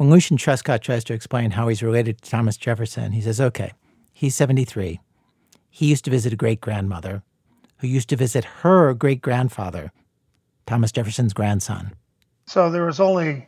[0.00, 3.72] When Lucian Truscott tries to explain how he's related to Thomas Jefferson, he says, okay,
[4.14, 4.98] he's 73.
[5.68, 7.22] He used to visit a great grandmother
[7.80, 9.92] who used to visit her great grandfather,
[10.64, 11.92] Thomas Jefferson's grandson.
[12.46, 13.46] So there was only,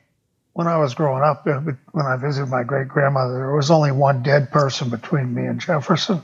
[0.52, 1.58] when I was growing up, uh,
[1.92, 5.58] when I visited my great grandmother, there was only one dead person between me and
[5.58, 6.22] Jefferson.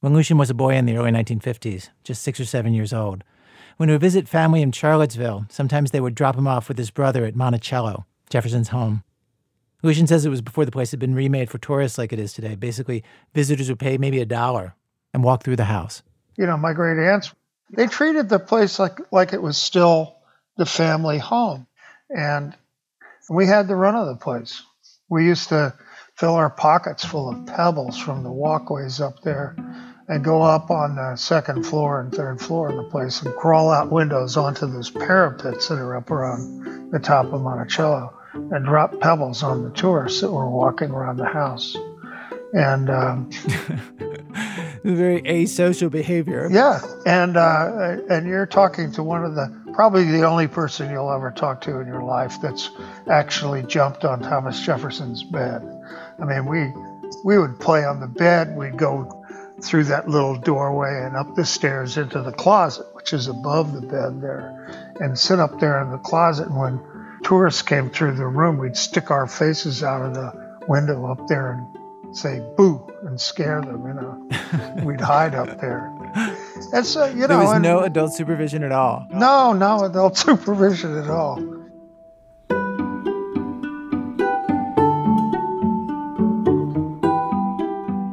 [0.00, 3.22] When Lucian was a boy in the early 1950s, just six or seven years old,
[3.76, 6.90] when he would visit family in Charlottesville, sometimes they would drop him off with his
[6.90, 9.04] brother at Monticello, Jefferson's home.
[9.82, 12.32] Lucian says it was before the place had been remade for tourists like it is
[12.32, 12.54] today.
[12.54, 13.02] Basically,
[13.34, 14.76] visitors would pay maybe a dollar
[15.12, 16.02] and walk through the house.
[16.36, 17.34] You know, my great aunts,
[17.70, 20.16] they treated the place like, like it was still
[20.56, 21.66] the family home.
[22.08, 22.54] And
[23.28, 24.62] we had the run of the place.
[25.08, 25.74] We used to
[26.16, 29.56] fill our pockets full of pebbles from the walkways up there
[30.08, 33.70] and go up on the second floor and third floor of the place and crawl
[33.70, 38.98] out windows onto those parapets that are up around the top of Monticello and drop
[39.00, 41.76] pebbles on the tourists that were walking around the house.
[42.54, 43.30] And um,
[44.84, 46.48] very asocial behavior.
[46.50, 51.10] Yeah, and uh, and you're talking to one of the probably the only person you'll
[51.10, 52.70] ever talk to in your life that's
[53.08, 55.62] actually jumped on Thomas Jefferson's bed.
[56.20, 56.70] I mean, we
[57.24, 58.54] we would play on the bed.
[58.56, 59.24] We'd go
[59.62, 63.80] through that little doorway and up the stairs into the closet, which is above the
[63.80, 66.48] bed there, and sit up there in the closet.
[66.48, 66.80] And when
[67.22, 71.52] tourists came through the room, we'd stick our faces out of the window up there
[71.52, 74.84] and say boo and scare them, you know.
[74.84, 75.92] we'd hide up there.
[76.72, 77.26] And so, you know.
[77.28, 79.06] There was and, no adult supervision at all.
[79.10, 81.36] No, no adult supervision at all.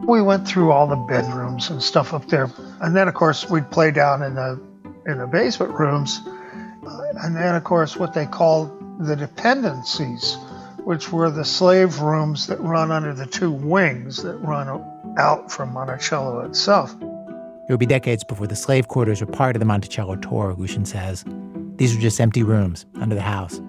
[0.08, 2.52] We went through all the bedrooms and stuff up there.
[2.82, 4.60] And then, of course, we'd play down in the
[5.06, 6.22] in the basement rooms.
[7.22, 10.38] And then, of course, what they called the dependencies,
[10.83, 14.67] which were the slave rooms that run under the two wings that run
[15.17, 16.94] out from Monticello itself.
[17.02, 20.86] It would be decades before the slave quarters were part of the Monticello tour, Lucian
[20.86, 21.23] says.
[21.76, 23.61] These were just empty rooms under the house.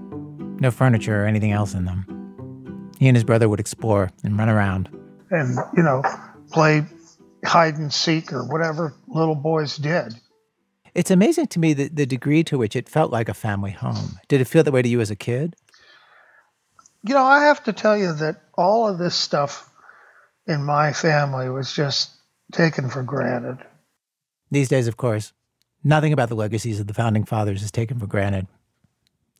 [0.59, 2.91] No furniture or anything else in them.
[2.99, 4.89] He and his brother would explore and run around.
[5.31, 6.03] And, you know,
[6.51, 6.85] play
[7.45, 10.15] hide and seek or whatever little boys did.
[10.95, 14.19] It's amazing to me the, the degree to which it felt like a family home.
[14.29, 15.57] Did it feel that way to you as a kid?
[17.07, 19.71] You know, I have to tell you that all of this stuff
[20.47, 22.11] in my family was just
[22.53, 23.59] taken for granted.
[24.51, 25.33] These days, of course,
[25.85, 28.47] nothing about the legacies of the founding fathers is taken for granted.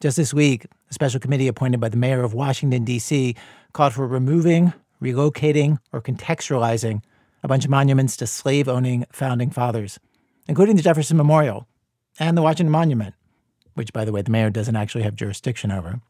[0.01, 3.35] Just this week, a special committee appointed by the mayor of Washington, D.C.,
[3.73, 4.73] called for removing,
[5.03, 7.03] relocating, or contextualizing
[7.43, 9.99] a bunch of monuments to slave owning founding fathers
[10.51, 11.69] including the Jefferson Memorial
[12.19, 13.15] and the Washington Monument,
[13.75, 16.01] which, by the way, the mayor doesn't actually have jurisdiction over.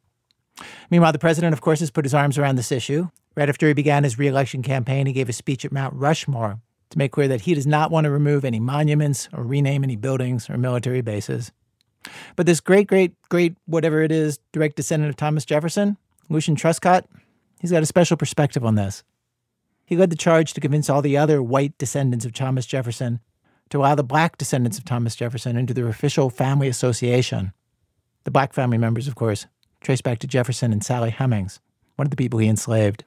[0.90, 3.10] Meanwhile, the president, of course, has put his arms around this issue.
[3.36, 6.58] Right after he began his reelection campaign, he gave a speech at Mount Rushmore
[6.88, 9.94] to make clear that he does not want to remove any monuments or rename any
[9.94, 11.52] buildings or military bases.
[12.34, 15.98] But this great, great, great, whatever it is, direct descendant of Thomas Jefferson,
[16.30, 17.04] Lucian Truscott,
[17.60, 19.04] he's got a special perspective on this.
[19.84, 23.20] He led the charge to convince all the other white descendants of Thomas Jefferson
[23.70, 27.52] to allow the black descendants of Thomas Jefferson into their official family association.
[28.24, 29.46] The black family members, of course,
[29.80, 31.60] trace back to Jefferson and Sally Hemings,
[31.96, 33.04] one of the people he enslaved.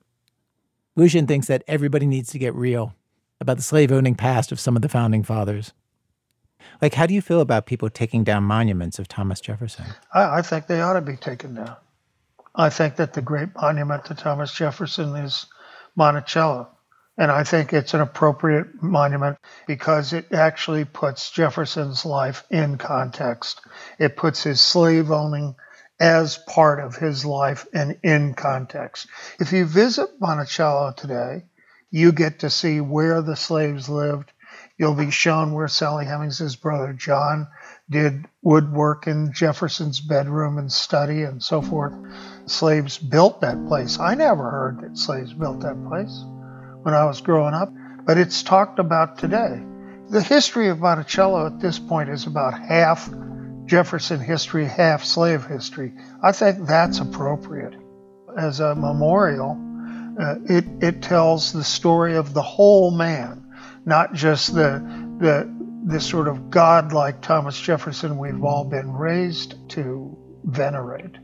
[0.96, 2.96] Lucian thinks that everybody needs to get real
[3.40, 5.74] about the slave owning past of some of the founding fathers.
[6.81, 9.85] Like, how do you feel about people taking down monuments of Thomas Jefferson?
[10.13, 11.75] I, I think they ought to be taken down.
[12.56, 15.47] I think that the great monument to Thomas Jefferson is
[15.95, 16.69] Monticello.
[17.16, 19.38] And I think it's an appropriate monument
[19.68, 23.62] because it actually puts Jefferson's life in context.
[24.00, 25.56] It puts his slave owning
[26.00, 29.07] as part of his life and in context.
[29.40, 31.44] If you visit Monticello today,
[31.91, 34.31] you get to see where the slaves lived.
[34.80, 37.47] You'll be shown where Sally Hemings' brother John
[37.91, 41.94] did woodwork in Jefferson's bedroom and study and so forth.
[42.47, 44.00] Slaves built that place.
[44.00, 46.25] I never heard that slaves built that place
[46.83, 47.74] when I was growing up,
[48.06, 49.62] but it's talked about today.
[50.09, 53.09] The history of Monticello at this point is about half
[53.65, 55.94] Jefferson history, half slave history.
[56.21, 57.74] I think that's appropriate.
[58.38, 59.57] As a memorial,
[60.19, 63.45] uh, it, it tells the story of the whole man,
[63.86, 64.83] not just the,
[65.19, 65.51] the,
[65.86, 71.15] the sort of godlike Thomas Jefferson we've all been raised to venerate.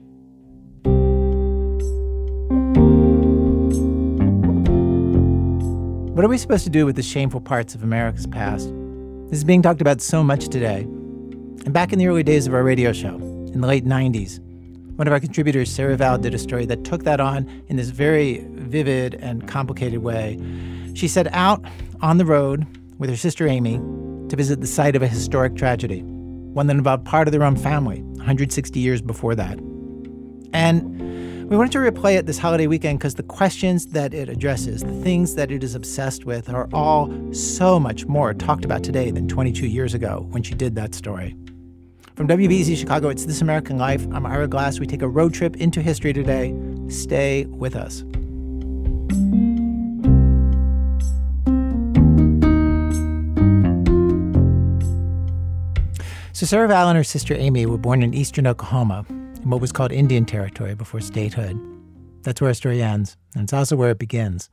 [6.20, 8.68] What are we supposed to do with the shameful parts of America's past?
[9.30, 10.82] This is being talked about so much today.
[10.82, 14.42] And back in the early days of our radio show, in the late 90s,
[14.98, 17.88] One of our contributors, Sarah Vowell, did a story that took that on in this
[17.88, 20.38] very vivid and complicated way.
[20.94, 21.64] She set out
[22.02, 22.68] on the road
[22.98, 23.78] with her sister Amy
[24.28, 27.56] to visit the site of a historic tragedy, one that involved part of their own
[27.56, 29.58] family 160 years before that.
[30.52, 34.84] And we wanted to replay it this holiday weekend because the questions that it addresses,
[34.84, 39.10] the things that it is obsessed with, are all so much more talked about today
[39.10, 41.36] than 22 years ago when she did that story.
[42.16, 44.06] From WBEZ Chicago, it's This American Life.
[44.12, 44.80] I'm Ira Glass.
[44.80, 46.56] We take a road trip into history today.
[46.88, 48.04] Stay with us.
[56.34, 59.04] So, Sarah Vowell and her sister Amy were born in eastern Oklahoma,
[59.52, 61.60] what was called Indian Territory before statehood.
[62.24, 64.50] That's where our story ends, and it's also where it begins.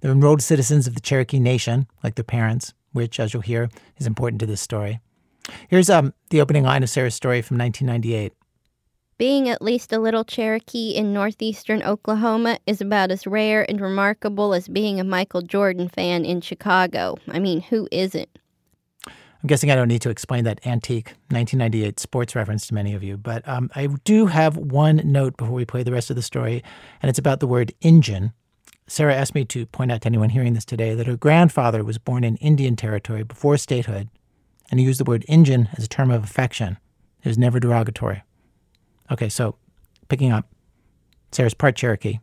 [0.00, 4.06] They're enrolled citizens of the Cherokee Nation, like their parents, which, as you'll hear, is
[4.06, 5.00] important to this story.
[5.68, 8.32] Here's um, the opening line of Sarah's story from 1998.
[9.16, 14.54] Being at least a little Cherokee in northeastern Oklahoma is about as rare and remarkable
[14.54, 17.16] as being a Michael Jordan fan in Chicago.
[17.26, 18.28] I mean, who isn't?
[19.42, 23.02] I'm guessing I don't need to explain that antique 1998 sports reference to many of
[23.04, 26.22] you, but um, I do have one note before we play the rest of the
[26.22, 26.62] story,
[27.00, 28.32] and it's about the word Injun.
[28.88, 31.98] Sarah asked me to point out to anyone hearing this today that her grandfather was
[31.98, 34.08] born in Indian Territory before statehood
[34.70, 36.78] and he used the word Injun as a term of affection.
[37.22, 38.22] It was never derogatory.
[39.10, 39.56] Okay, so
[40.08, 40.46] picking up,
[41.32, 42.18] Sarah's part Cherokee.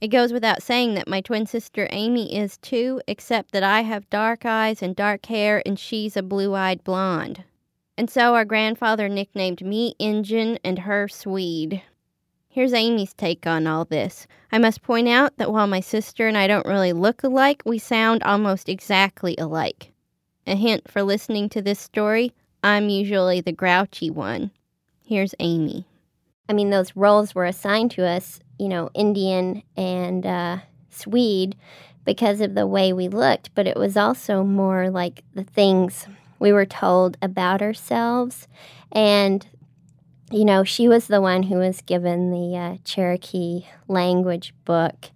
[0.00, 4.08] It goes without saying that my twin sister Amy is too, except that I have
[4.08, 7.44] dark eyes and dark hair and she's a blue eyed blonde.
[7.98, 11.82] And so our grandfather nicknamed me Injun and her Swede.
[12.48, 14.26] Here's Amy's take on all this.
[14.50, 17.78] I must point out that while my sister and I don't really look alike, we
[17.78, 19.92] sound almost exactly alike.
[20.46, 22.32] A hint for listening to this story
[22.62, 24.50] I'm usually the grouchy one.
[25.04, 25.86] Here's Amy.
[26.48, 30.58] I mean, those roles were assigned to us, you know, Indian and uh,
[30.90, 31.56] Swede
[32.04, 36.06] because of the way we looked, but it was also more like the things
[36.38, 38.46] we were told about ourselves.
[38.92, 39.46] And,
[40.30, 45.10] you know, she was the one who was given the uh, Cherokee language book.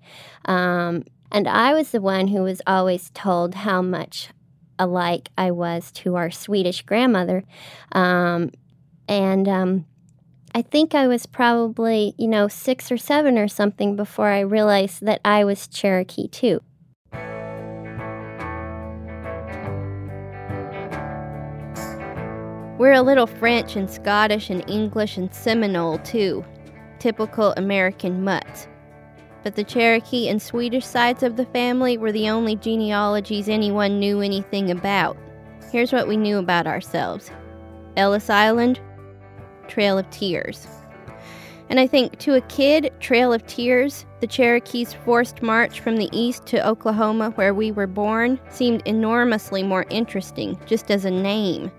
[0.46, 4.30] Um, and I was the one who was always told how much
[4.78, 7.44] alike I was to our Swedish grandmother.
[7.92, 8.52] Um,
[9.06, 9.86] and um,
[10.54, 15.04] I think I was probably, you know, six or seven or something before I realized
[15.04, 16.60] that I was Cherokee too.
[22.78, 26.44] We're a little French and Scottish and English and Seminole too.
[26.98, 28.68] Typical American mutts
[29.44, 34.22] but the Cherokee and Swedish sides of the family were the only genealogies anyone knew
[34.22, 35.16] anything about.
[35.70, 37.30] Here's what we knew about ourselves
[37.96, 38.80] Ellis Island,
[39.68, 40.66] Trail of Tears.
[41.70, 46.10] And I think to a kid, Trail of Tears, the Cherokees' forced march from the
[46.12, 51.70] east to Oklahoma, where we were born, seemed enormously more interesting just as a name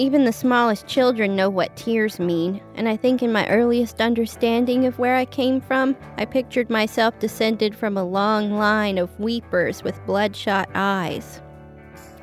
[0.00, 4.86] even the smallest children know what tears mean, and I think in my earliest understanding
[4.86, 9.82] of where I came from, I pictured myself descended from a long line of weepers
[9.82, 11.42] with bloodshot eyes.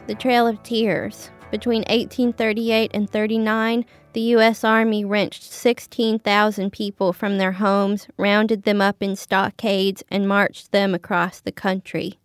[0.08, 1.30] The Trail of Tears.
[1.50, 4.64] Between 1838 and 39, the U.S.
[4.64, 10.94] Army wrenched 16,000 people from their homes, rounded them up in stockades, and marched them
[10.94, 12.20] across the country.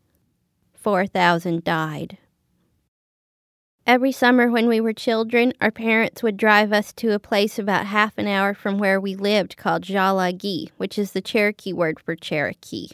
[0.74, 2.18] 4,000 died.
[3.86, 7.86] Every summer when we were children, our parents would drive us to a place about
[7.86, 12.16] half an hour from where we lived called Tsa-La-Gi, which is the Cherokee word for
[12.16, 12.88] Cherokee.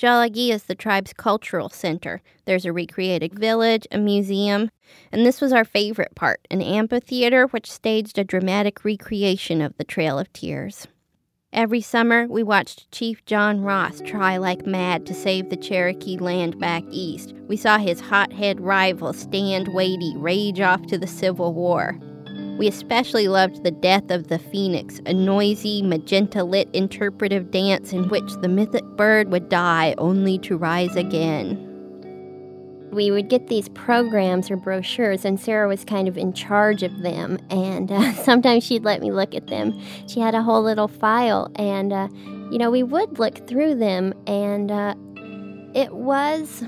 [0.00, 2.22] Tsa-La-Gi is the tribe's cultural center.
[2.46, 4.70] There's a recreated village, a museum,
[5.12, 9.84] and this was our favorite part an amphitheater which staged a dramatic recreation of the
[9.84, 10.86] Trail of Tears.
[11.52, 16.58] Every summer, we watched Chief John Ross try like mad to save the Cherokee land
[16.58, 17.34] back east.
[17.46, 21.98] We saw his hothead rival, Stand Watie, rage off to the Civil War.
[22.60, 28.10] We especially loved the Death of the Phoenix, a noisy, magenta lit interpretive dance in
[28.10, 31.66] which the mythic bird would die only to rise again
[32.92, 37.02] we would get these programs or brochures, and Sarah was kind of in charge of
[37.02, 37.38] them.
[37.48, 39.80] And uh, sometimes she'd let me look at them.
[40.08, 42.08] She had a whole little file, and uh,
[42.50, 44.96] you know, we would look through them, and uh,
[45.72, 46.64] it was.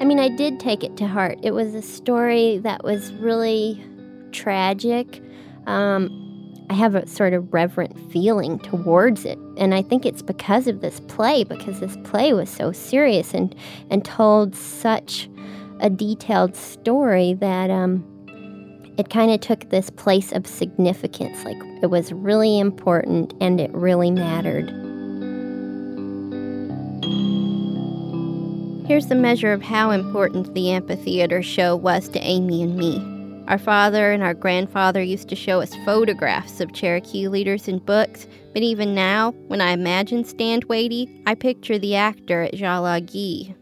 [0.00, 1.40] I mean, I did take it to heart.
[1.42, 3.84] It was a story that was really
[4.32, 5.22] tragic.
[5.66, 6.24] Um,
[6.70, 9.38] I have a sort of reverent feeling towards it.
[9.56, 13.54] And I think it's because of this play, because this play was so serious and,
[13.90, 15.30] and told such
[15.80, 18.04] a detailed story that um,
[18.98, 21.44] it kind of took this place of significance.
[21.44, 24.68] Like it was really important and it really mattered.
[28.86, 33.17] Here's the measure of how important the amphitheater show was to Amy and me.
[33.48, 38.28] Our father and our grandfather used to show us photographs of Cherokee leaders in books,
[38.52, 43.54] but even now, when I imagine Stand Watie, I picture the actor at Tsa-La-Gi.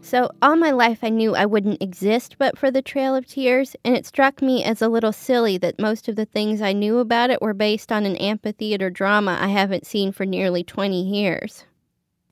[0.00, 3.76] So, all my life I knew I wouldn't exist but for the Trail of Tears,
[3.84, 6.98] and it struck me as a little silly that most of the things I knew
[6.98, 11.64] about it were based on an amphitheater drama I haven't seen for nearly 20 years.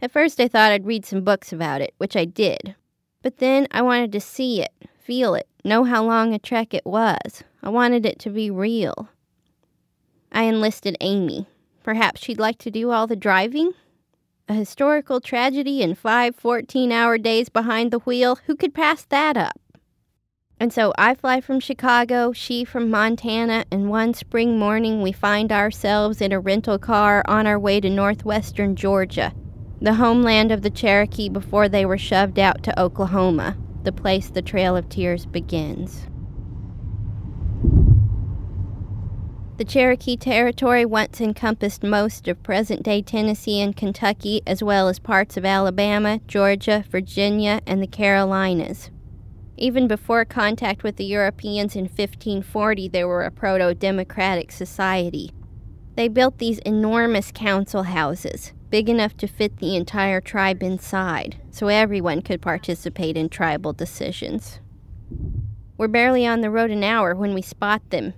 [0.03, 2.75] At first, I thought I'd read some books about it, which I did.
[3.23, 6.85] But then I wanted to see it, feel it, know how long a trek it
[6.85, 7.45] was.
[7.63, 9.09] I wanted it to be real.
[10.33, 11.47] I enlisted Amy.
[11.83, 13.73] Perhaps she'd like to do all the driving?
[14.49, 19.37] A historical tragedy and five 14 hour days behind the wheel, who could pass that
[19.37, 19.59] up?
[20.59, 25.51] And so I fly from Chicago, she from Montana, and one spring morning we find
[25.51, 29.33] ourselves in a rental car on our way to northwestern Georgia,
[29.81, 34.43] the homeland of the Cherokee before they were shoved out to Oklahoma, the place the
[34.43, 36.07] Trail of Tears begins.
[39.59, 44.99] The Cherokee Territory once encompassed most of present day Tennessee and Kentucky, as well as
[44.99, 48.91] parts of Alabama, Georgia, Virginia, and the Carolinas.
[49.57, 55.31] Even before contact with the Europeans in 1540, they were a proto democratic society.
[55.95, 61.69] They built these enormous council houses, big enough to fit the entire tribe inside, so
[61.69, 64.61] everyone could participate in tribal decisions.
[65.77, 68.15] We're barely on the road an hour when we spot them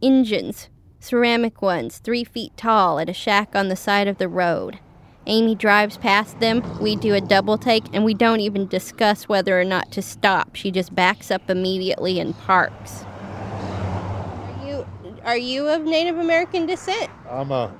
[0.00, 4.80] Injuns, ceramic ones, three feet tall, at a shack on the side of the road.
[5.28, 9.58] Amy drives past them, we do a double take, and we don't even discuss whether
[9.58, 10.56] or not to stop.
[10.56, 13.04] She just backs up immediately and parks.
[13.04, 14.86] Are you
[15.24, 17.08] are you of Native American descent?
[17.30, 17.72] I'm a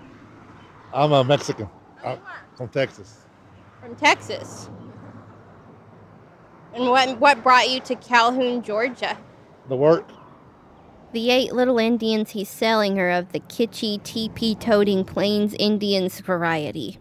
[0.95, 1.69] I'm a Mexican.
[2.07, 2.19] I'm
[2.57, 3.19] from Texas.
[3.83, 4.71] From Texas.
[6.75, 9.19] And what what brought you to Calhoun, Georgia?
[9.69, 10.09] The work.
[11.13, 16.99] The eight little Indians he's selling are of the kitschy, teepee toting Plains Indians variety,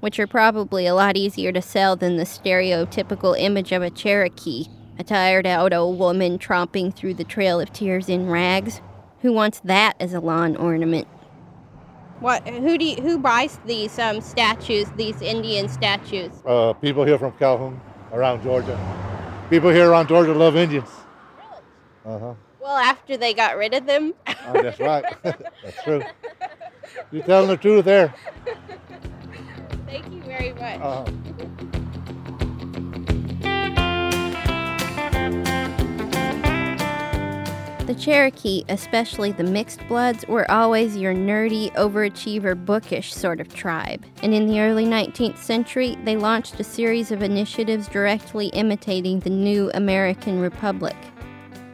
[0.00, 4.66] which are probably a lot easier to sell than the stereotypical image of a Cherokee,
[4.98, 8.80] a tired out old woman tromping through the Trail of Tears in rags.
[9.22, 11.08] Who wants that as a lawn ornament?
[12.20, 12.46] What?
[12.48, 14.88] Who do you, who buys these um, statues?
[14.96, 16.32] These Indian statues?
[16.46, 17.80] Uh, people here from Calhoun,
[18.12, 18.78] around Georgia.
[19.50, 20.88] People here around Georgia love Indians.
[22.04, 22.34] Uh huh.
[22.60, 24.14] Well, after they got rid of them.
[24.26, 25.04] Oh, that's right.
[25.22, 26.02] that's true.
[27.12, 28.14] You're telling the truth there.
[29.86, 30.80] Thank you very much.
[30.80, 31.65] Uh-huh.
[37.86, 44.04] The Cherokee, especially the mixed bloods, were always your nerdy, overachiever, bookish sort of tribe.
[44.24, 49.30] And in the early 19th century, they launched a series of initiatives directly imitating the
[49.30, 50.96] new American Republic.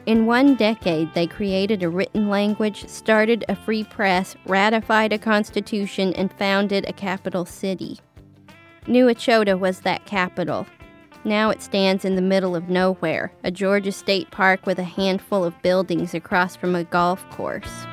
[0.04, 6.12] In one decade, they created a written language, started a free press, ratified a constitution,
[6.12, 7.98] and founded a capital city.
[8.86, 10.66] New Echota was that capital.
[11.24, 15.44] Now it stands in the middle of nowhere, a Georgia state park with a handful
[15.44, 17.86] of buildings across from a golf course.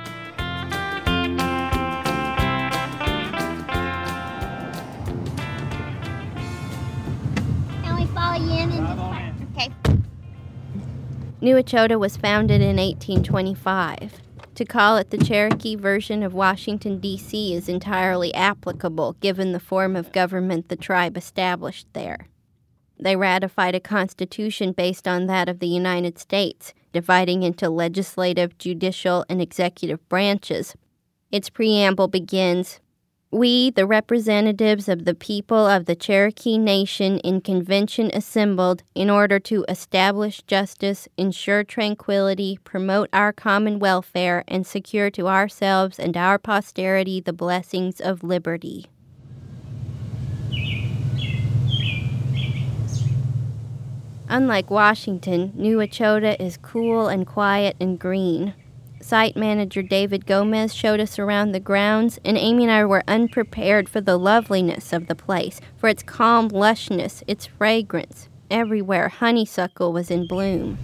[7.83, 8.71] Can we follow you in?
[8.71, 9.71] And okay.
[11.39, 14.23] New Echota was founded in 1825.
[14.55, 17.53] To call it the Cherokee version of Washington, D.C.
[17.53, 22.27] is entirely applicable given the form of government the tribe established there.
[22.99, 29.25] They ratified a constitution based on that of the United States, dividing into legislative, judicial,
[29.29, 30.75] and executive branches.
[31.31, 32.81] Its preamble begins
[33.31, 39.39] We, the representatives of the people of the Cherokee Nation in convention assembled in order
[39.41, 46.39] to establish justice, ensure tranquility, promote our common welfare, and secure to ourselves and our
[46.39, 48.87] posterity the blessings of liberty.
[54.31, 58.53] Unlike Washington, New Echota is cool and quiet and green.
[59.01, 63.89] Site manager David Gomez showed us around the grounds, and Amy and I were unprepared
[63.89, 68.29] for the loveliness of the place, for its calm lushness, its fragrance.
[68.51, 70.77] Everywhere, honeysuckle was in bloom.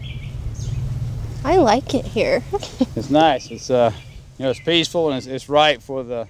[1.44, 2.42] I like it here.
[2.96, 3.52] it's nice.
[3.52, 3.92] It's uh,
[4.40, 6.28] you know, it's peaceful and it's, it's right for the,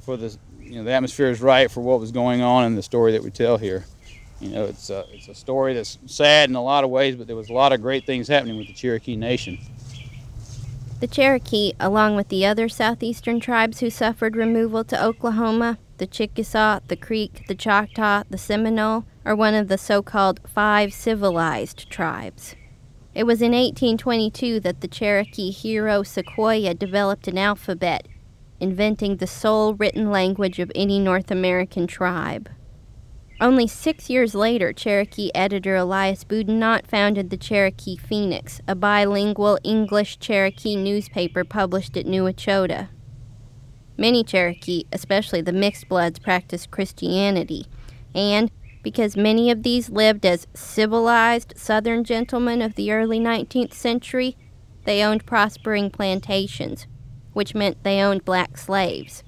[0.00, 2.82] for the, you know, the atmosphere is right for what was going on and the
[2.82, 3.84] story that we tell here.
[4.40, 7.26] You know, it's a, it's a story that's sad in a lot of ways, but
[7.26, 9.58] there was a lot of great things happening with the Cherokee Nation.
[11.00, 16.80] The Cherokee, along with the other southeastern tribes who suffered removal to Oklahoma, the Chickasaw,
[16.86, 22.54] the Creek, the Choctaw, the Seminole, are one of the so called five civilized tribes.
[23.14, 28.06] It was in 1822 that the Cherokee hero Sequoyah developed an alphabet,
[28.60, 32.48] inventing the sole written language of any North American tribe.
[33.40, 40.18] Only six years later, Cherokee editor Elias Boudinot founded the Cherokee Phoenix, a bilingual English
[40.18, 42.88] Cherokee newspaper published at New Echota.
[43.96, 47.66] Many Cherokee, especially the mixed bloods, practiced Christianity,
[48.12, 48.50] and
[48.82, 54.36] because many of these lived as civilized Southern gentlemen of the early 19th century,
[54.84, 56.88] they owned prospering plantations,
[57.34, 59.22] which meant they owned black slaves.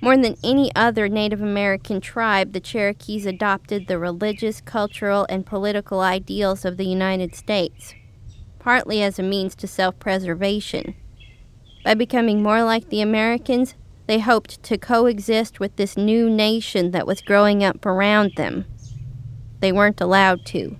[0.00, 6.00] More than any other Native American tribe, the Cherokees adopted the religious, cultural, and political
[6.00, 7.94] ideals of the United States,
[8.60, 10.94] partly as a means to self preservation.
[11.84, 13.74] By becoming more like the Americans,
[14.06, 18.66] they hoped to coexist with this new nation that was growing up around them.
[19.58, 20.76] They weren't allowed to.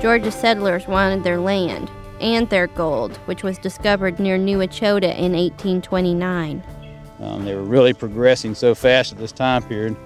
[0.00, 5.32] Georgia settlers wanted their land and their gold, which was discovered near New Echota in
[5.32, 6.62] 1829.
[7.20, 9.96] Um, they were really progressing so fast at this time period.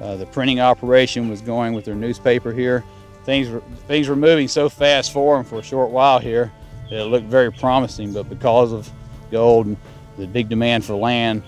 [0.00, 2.84] Uh, the printing operation was going with their newspaper here.
[3.24, 6.52] Things were, things were moving so fast for them for a short while here
[6.88, 8.90] that it looked very promising, but because of
[9.30, 9.76] gold and
[10.16, 11.42] the big demand for land,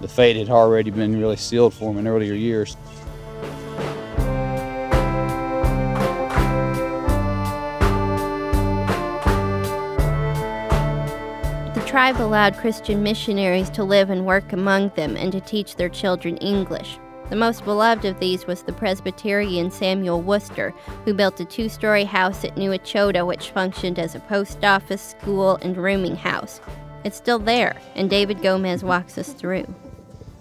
[0.00, 2.76] the fate had already been really sealed for them in earlier years.
[11.94, 16.36] Tribe allowed Christian missionaries to live and work among them and to teach their children
[16.38, 16.98] English.
[17.30, 20.74] The most beloved of these was the Presbyterian Samuel Worcester,
[21.04, 25.14] who built a two story house at New Echota which functioned as a post office,
[25.20, 26.60] school, and rooming house.
[27.04, 29.72] It's still there, and David Gomez walks us through.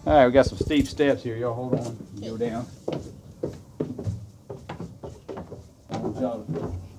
[0.07, 1.35] All right, we got some steep steps here.
[1.35, 1.95] Y'all hold on.
[2.19, 2.65] Go down.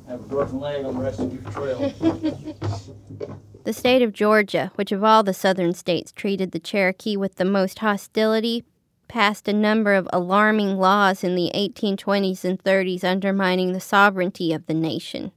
[0.06, 3.40] I have a broken leg on the rest of your trail.
[3.64, 7.46] The state of Georgia, which of all the southern states treated the Cherokee with the
[7.46, 8.62] most hostility,
[9.08, 14.66] passed a number of alarming laws in the 1820s and 30s undermining the sovereignty of
[14.66, 15.32] the nation.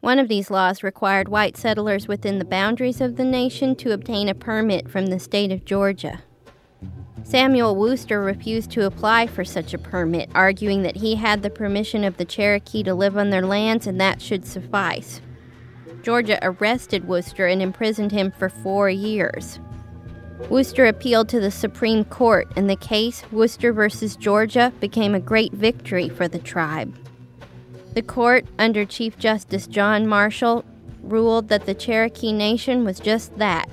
[0.00, 4.28] One of these laws required white settlers within the boundaries of the nation to obtain
[4.28, 6.22] a permit from the state of Georgia.
[7.24, 12.04] Samuel Worcester refused to apply for such a permit, arguing that he had the permission
[12.04, 15.20] of the Cherokee to live on their lands and that should suffice.
[16.06, 19.58] Georgia arrested Worcester and imprisoned him for four years.
[20.48, 25.52] Worcester appealed to the Supreme Court, and the case, Worcester versus Georgia, became a great
[25.52, 26.96] victory for the tribe.
[27.94, 30.64] The court, under Chief Justice John Marshall,
[31.02, 33.68] ruled that the Cherokee Nation was just that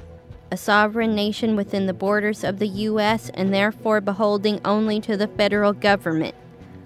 [0.50, 3.30] a sovereign nation within the borders of the U.S.
[3.36, 6.34] and therefore beholding only to the federal government,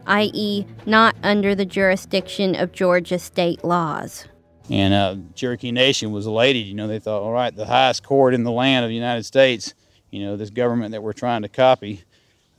[0.08, 4.26] i.e., not under the jurisdiction of Georgia state laws.
[4.70, 6.66] And uh, Cherokee Nation was elated.
[6.66, 9.24] You know, they thought, all right, the highest court in the land of the United
[9.24, 9.74] States,
[10.12, 12.04] you know, this government that we're trying to copy,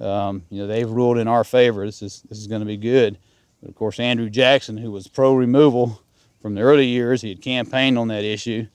[0.00, 1.84] um, you know, they've ruled in our favor.
[1.84, 3.18] This is, this is going to be good.
[3.60, 6.00] But of course, Andrew Jackson, who was pro removal
[6.40, 8.66] from the early years, he had campaigned on that issue,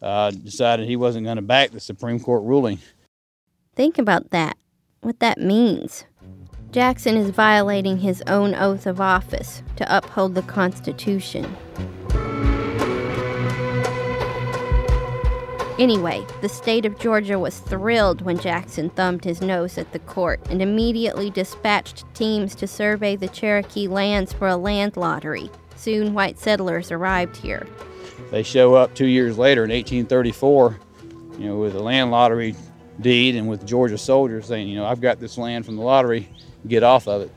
[0.00, 2.78] uh, decided he wasn't going to back the Supreme Court ruling.
[3.74, 4.56] Think about that,
[5.00, 6.04] what that means.
[6.70, 11.56] Jackson is violating his own oath of office to uphold the Constitution.
[15.78, 20.40] Anyway, the state of Georgia was thrilled when Jackson thumbed his nose at the court
[20.50, 25.48] and immediately dispatched teams to survey the Cherokee lands for a land lottery.
[25.76, 27.64] Soon, white settlers arrived here.
[28.32, 30.76] They show up two years later in 1834,
[31.38, 32.56] you know, with a land lottery
[33.00, 36.28] deed and with Georgia soldiers saying, you know, I've got this land from the lottery,
[36.66, 37.30] get off of it.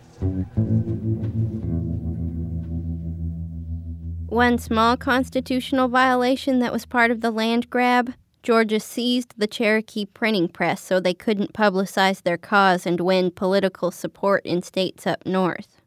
[4.25, 10.06] One small constitutional violation that was part of the land grab Georgia seized the Cherokee
[10.06, 15.25] printing press so they couldn't publicize their cause and win political support in states up
[15.25, 15.82] north.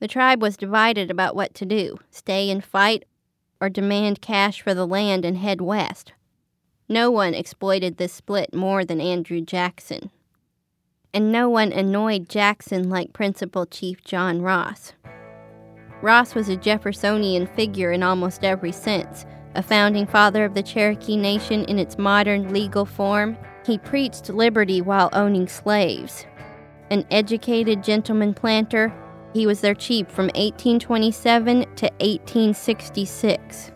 [0.00, 3.04] The tribe was divided about what to do stay and fight,
[3.60, 6.12] or demand cash for the land and head west.
[6.88, 10.10] No one exploited this split more than Andrew Jackson.
[11.12, 14.92] And no one annoyed Jackson like Principal Chief John Ross.
[16.02, 19.24] Ross was a Jeffersonian figure in almost every sense
[19.56, 24.80] a founding father of the Cherokee Nation in its modern legal form, he preached liberty
[24.80, 26.26] while owning slaves.
[26.90, 28.92] An educated gentleman planter,
[29.32, 33.72] He was their chief from 1827 to 1866.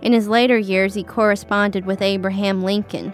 [0.00, 3.12] In his later years, he corresponded with Abraham Lincoln.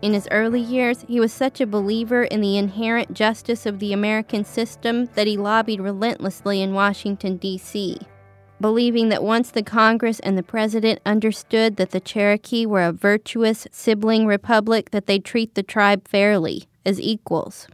[0.00, 3.92] In his early years, he was such a believer in the inherent justice of the
[3.92, 7.98] American system that he lobbied relentlessly in Washington, D.C.,
[8.60, 13.66] believing that once the Congress and the President understood that the Cherokee were a virtuous
[13.70, 17.68] sibling republic, that they'd treat the tribe fairly, as equals.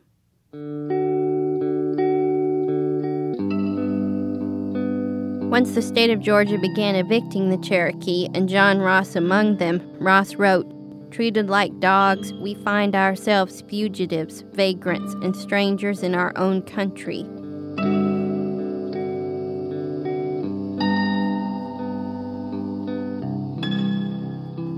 [5.51, 10.35] Once the state of Georgia began evicting the Cherokee, and John Ross among them, Ross
[10.35, 10.67] wrote,
[11.13, 17.25] Treated like dogs, we find ourselves fugitives, vagrants, and strangers in our own country.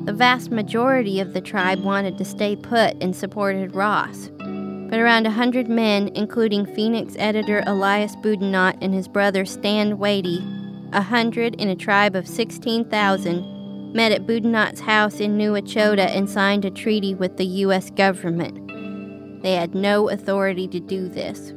[0.07, 4.31] The vast majority of the tribe wanted to stay put and supported Ross.
[4.39, 10.45] But around a hundred men, including Phoenix editor Elias Boudinot and his brother Stand Watie,
[10.93, 16.31] a hundred in a tribe of 16,000, met at Boudinot's house in New Echota and
[16.31, 17.91] signed a treaty with the U.S.
[17.91, 19.43] government.
[19.43, 21.53] They had no authority to do this.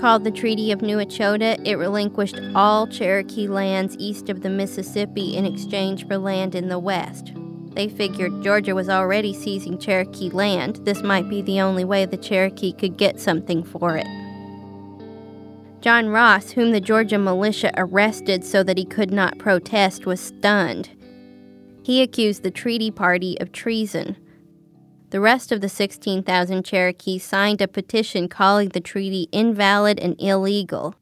[0.00, 5.36] Called the Treaty of New Echota, it relinquished all Cherokee lands east of the Mississippi
[5.36, 7.32] in exchange for land in the west.
[7.74, 10.76] They figured Georgia was already seizing Cherokee land.
[10.84, 14.06] This might be the only way the Cherokee could get something for it.
[15.80, 20.90] John Ross, whom the Georgia militia arrested so that he could not protest, was stunned.
[21.82, 24.16] He accused the treaty party of treason.
[25.10, 30.94] The rest of the 16,000 Cherokees signed a petition calling the treaty invalid and illegal.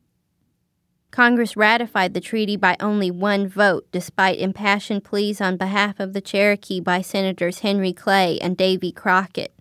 [1.11, 6.21] Congress ratified the treaty by only one vote, despite impassioned pleas on behalf of the
[6.21, 9.53] Cherokee by Senators Henry Clay and Davy Crockett.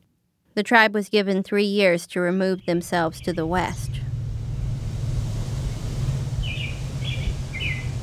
[0.54, 3.90] The tribe was given three years to remove themselves to the west.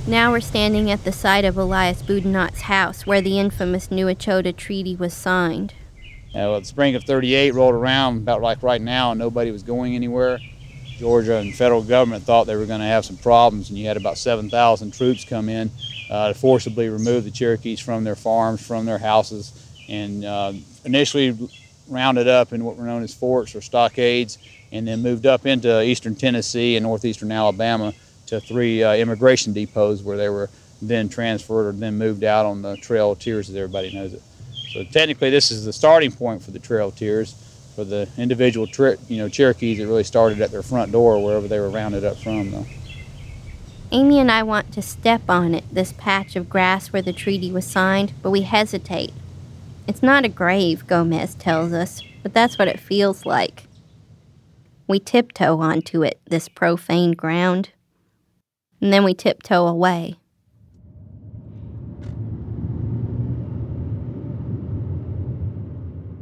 [0.09, 4.57] Now we're standing at the site of Elias Boudinot's house, where the infamous New Echota
[4.57, 5.75] Treaty was signed.
[6.35, 9.63] Uh, well, the spring of 38 rolled around about like right now, and nobody was
[9.63, 10.39] going anywhere.
[10.99, 13.97] Georgia and federal government thought they were going to have some problems, and you had
[13.97, 15.71] about 7,000 troops come in
[16.11, 19.53] uh, to forcibly remove the Cherokees from their farms, from their houses,
[19.89, 20.53] and uh,
[20.85, 21.37] initially
[21.89, 24.39] rounded up in what were known as forts or stockades,
[24.73, 27.93] and then moved up into eastern Tennessee and northeastern Alabama
[28.27, 32.63] to three uh, immigration depots where they were then transferred or then moved out on
[32.63, 34.23] the Trail of Tears, as everybody knows it.
[34.73, 37.35] So technically, this is the starting point for the Trail of Tears
[37.77, 41.47] for the individual tri- you know Cherokees it really started at their front door, wherever
[41.47, 42.51] they were rounded up from.
[42.51, 42.67] Though.
[43.93, 47.53] Amy and I want to step on it, this patch of grass where the treaty
[47.53, 49.13] was signed, but we hesitate.
[49.87, 53.69] It's not a grave, Gomez tells us, but that's what it feels like.
[54.89, 57.71] We tiptoe onto it, this profane ground
[58.81, 60.17] and then we tiptoe away.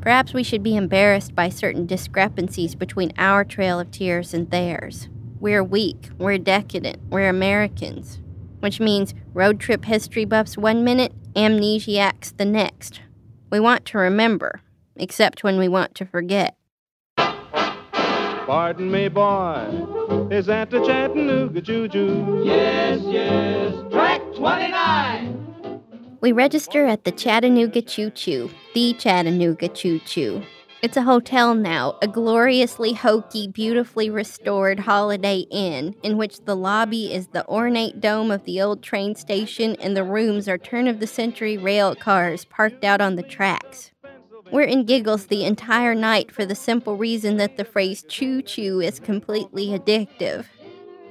[0.04, 5.08] Perhaps we should be embarrassed by certain discrepancies between our Trail of Tears and theirs.
[5.40, 8.20] We're weak, we're decadent, we're Americans,
[8.60, 13.00] which means road trip history buffs one minute, amnesiacs the next.
[13.50, 14.60] We want to remember,
[14.94, 16.54] except when we want to forget.
[17.16, 20.28] Pardon me, boy.
[20.30, 22.42] Is that the Chattanooga Choo Choo?
[22.44, 23.74] Yes, yes.
[23.90, 25.43] Track 29.
[26.24, 30.42] We register at the Chattanooga Choo Choo, the Chattanooga Choo Choo.
[30.80, 37.12] It's a hotel now, a gloriously hokey, beautifully restored Holiday Inn, in which the lobby
[37.12, 40.98] is the ornate dome of the old train station and the rooms are turn of
[40.98, 43.90] the century rail cars parked out on the tracks.
[44.50, 48.80] We're in giggles the entire night for the simple reason that the phrase choo choo
[48.80, 50.46] is completely addictive.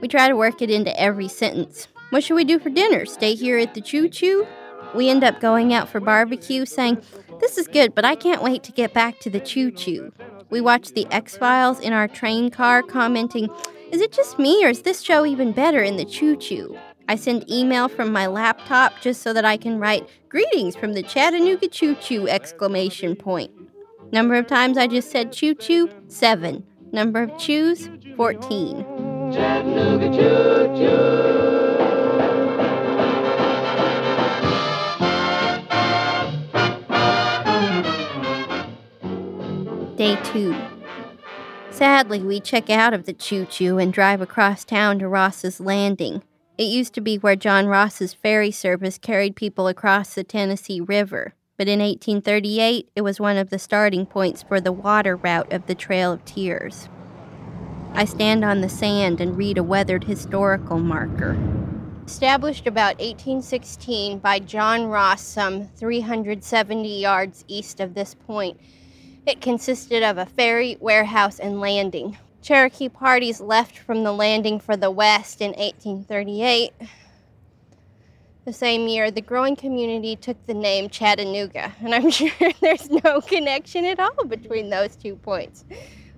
[0.01, 1.87] We try to work it into every sentence.
[2.09, 3.05] What should we do for dinner?
[3.05, 4.47] Stay here at the choo choo?
[4.95, 7.01] We end up going out for barbecue saying,
[7.39, 10.11] This is good, but I can't wait to get back to the choo choo.
[10.49, 13.49] We watch The X Files in our train car, commenting,
[13.91, 16.77] Is it just me or is this show even better in the choo choo?
[17.07, 21.03] I send email from my laptop just so that I can write greetings from the
[21.03, 23.51] Chattanooga Choo Choo exclamation point.
[24.11, 26.63] Number of times I just said choo choo, 7.
[26.91, 28.85] Number of chews, 14.
[29.33, 31.72] Chattanooga Choo Choo.
[39.95, 40.55] Day 2.
[41.69, 46.23] Sadly, we check out of the choo choo and drive across town to Ross's Landing.
[46.57, 51.35] It used to be where John Ross's ferry service carried people across the Tennessee River,
[51.57, 55.67] but in 1838 it was one of the starting points for the water route of
[55.67, 56.89] the Trail of Tears.
[57.93, 61.37] I stand on the sand and read a weathered historical marker.
[62.07, 68.59] Established about 1816 by John Ross, some 370 yards east of this point,
[69.25, 72.17] it consisted of a ferry, warehouse, and landing.
[72.41, 76.73] Cherokee parties left from the landing for the west in 1838.
[78.45, 83.21] The same year, the growing community took the name Chattanooga, and I'm sure there's no
[83.21, 85.63] connection at all between those two points.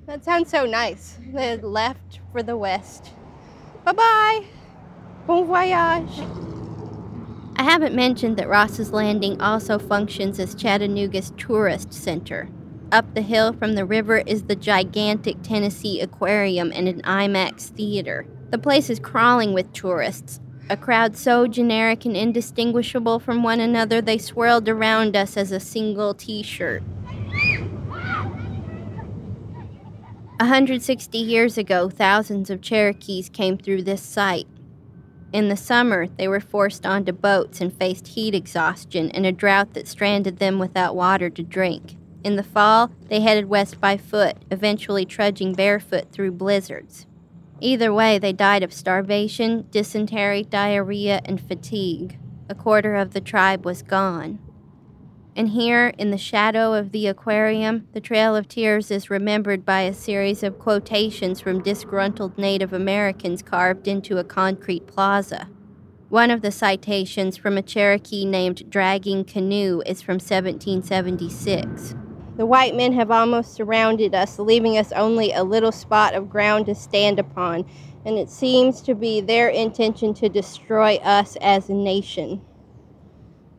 [0.08, 1.20] That sounds so nice.
[1.34, 3.12] They left for the west.
[3.84, 4.46] Bye bye.
[5.28, 6.22] Bon voyage.
[7.58, 12.50] I haven't mentioned that Ross's Landing also functions as Chattanooga's tourist center.
[12.92, 18.28] Up the hill from the river is the gigantic Tennessee Aquarium and an IMAX theater.
[18.52, 24.02] The place is crawling with tourists, a crowd so generic and indistinguishable from one another
[24.02, 26.84] they swirled around us as a single t shirt.
[30.40, 34.48] 160 years ago, thousands of Cherokees came through this site.
[35.34, 39.74] In the summer, they were forced onto boats and faced heat exhaustion and a drought
[39.74, 41.98] that stranded them without water to drink.
[42.26, 47.06] In the fall, they headed west by foot, eventually trudging barefoot through blizzards.
[47.62, 52.18] Either way, they died of starvation, dysentery, diarrhea, and fatigue.
[52.50, 54.40] A quarter of the tribe was gone.
[55.36, 59.82] And here, in the shadow of the aquarium, the Trail of Tears is remembered by
[59.82, 65.48] a series of quotations from disgruntled Native Americans carved into a concrete plaza.
[66.10, 71.94] One of the citations from a Cherokee named Dragging Canoe is from 1776.
[72.38, 76.66] The white men have almost surrounded us, leaving us only a little spot of ground
[76.66, 77.66] to stand upon,
[78.06, 82.42] and it seems to be their intention to destroy us as a nation.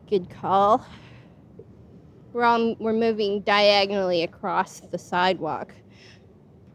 [0.07, 0.85] Good call.
[2.33, 5.73] We're, all, we're moving diagonally across the sidewalk.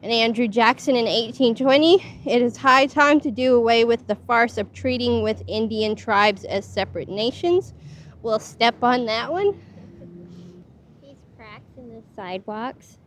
[0.02, 4.58] And Andrew Jackson in 1820, it is high time to do away with the farce
[4.58, 7.74] of treating with Indian tribes as separate nations.
[8.22, 9.56] We'll step on that one
[12.16, 12.98] sidewalks.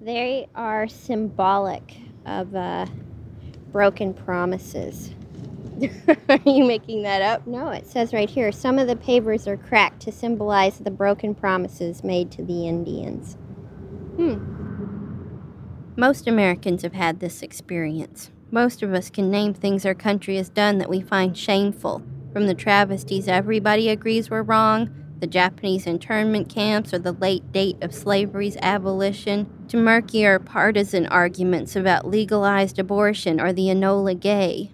[0.00, 1.96] They are symbolic
[2.26, 2.86] of uh,
[3.70, 5.14] broken promises.
[6.28, 7.46] are you making that up?
[7.46, 11.34] No, it says right here some of the pavers are cracked to symbolize the broken
[11.34, 13.36] promises made to the Indians.
[14.16, 14.52] Hmm.
[15.96, 18.30] Most Americans have had this experience.
[18.50, 22.46] Most of us can name things our country has done that we find shameful, from
[22.46, 27.94] the travesties everybody agrees were wrong the Japanese internment camps or the late date of
[27.94, 34.72] slavery's abolition, to murkier partisan arguments about legalized abortion or the Enola Gay.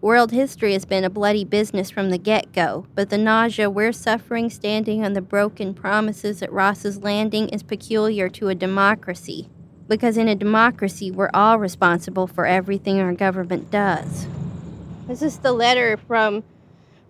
[0.00, 3.92] World history has been a bloody business from the get go, but the nausea we're
[3.92, 9.50] suffering standing on the broken promises at Ross's Landing is peculiar to a democracy,
[9.86, 14.26] because in a democracy, we're all responsible for everything our government does.
[15.08, 16.42] This is the letter from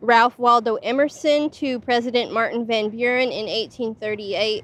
[0.04, 4.62] Ralph Waldo Emerson to President Martin Van Buren in 1838.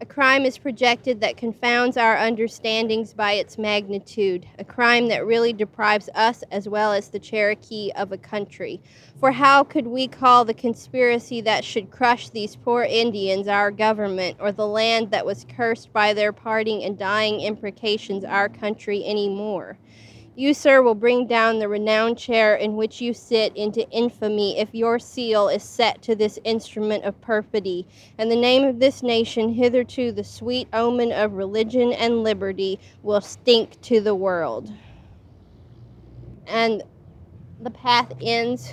[0.00, 5.52] A crime is projected that confounds our understandings by its magnitude, a crime that really
[5.52, 8.80] deprives us as well as the Cherokee of a country.
[9.18, 14.36] For how could we call the conspiracy that should crush these poor Indians our government,
[14.38, 19.28] or the land that was cursed by their parting and dying imprecations our country any
[19.28, 19.76] more?
[20.36, 24.74] You, sir, will bring down the renowned chair in which you sit into infamy if
[24.74, 27.86] your seal is set to this instrument of perfidy,
[28.18, 33.20] and the name of this nation, hitherto the sweet omen of religion and liberty, will
[33.20, 34.72] stink to the world.
[36.48, 36.82] And
[37.60, 38.72] the path ends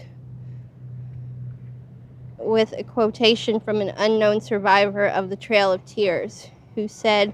[2.39, 7.33] with a quotation from an unknown survivor of the Trail of Tears, who said,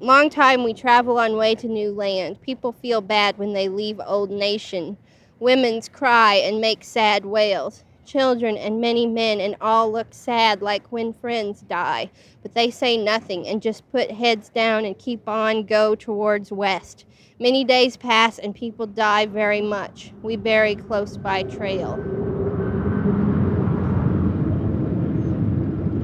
[0.00, 2.42] Long time we travel on way to new land.
[2.42, 4.98] People feel bad when they leave old nation.
[5.40, 7.82] Women's cry and make sad wails.
[8.04, 12.10] Children and many men and all look sad like when friends die.
[12.42, 17.06] But they say nothing and just put heads down and keep on go towards west.
[17.40, 20.12] Many days pass and people die very much.
[20.22, 21.98] We bury close by trail.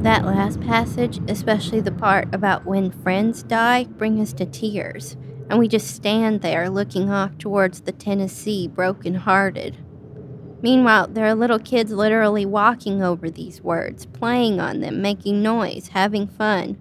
[0.02, 5.16] That last passage, especially the part about when friends die, bring us to tears,
[5.48, 9.76] and we just stand there looking off towards the Tennessee, broken-hearted.
[10.60, 15.90] Meanwhile, there are little kids literally walking over these words, playing on them, making noise,
[15.92, 16.78] having fun.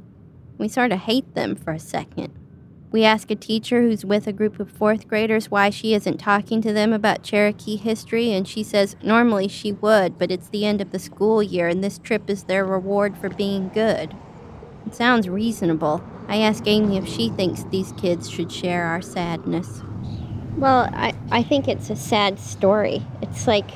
[0.58, 2.34] We sort of hate them for a second.
[2.92, 6.62] We ask a teacher who's with a group of fourth graders why she isn't talking
[6.62, 10.82] to them about Cherokee history, and she says normally she would, but it's the end
[10.82, 14.14] of the school year and this trip is their reward for being good.
[14.86, 16.04] It sounds reasonable.
[16.28, 19.82] I ask Amy if she thinks these kids should share our sadness.
[20.58, 23.06] Well, I, I think it's a sad story.
[23.22, 23.72] It's like,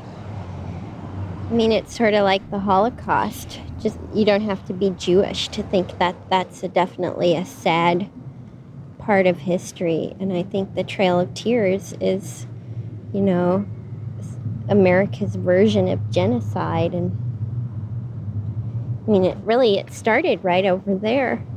[1.50, 3.62] I mean, it's sort of like the Holocaust.
[3.82, 8.10] Just you don't have to be Jewish to think that that's a, definitely a sad
[9.06, 10.16] part of history.
[10.20, 12.48] And I think the Trail of Tears is,
[13.14, 13.66] you know,
[14.68, 16.96] America's version of genocide.
[16.96, 17.16] And
[19.08, 21.46] I mean, it really it started right over there.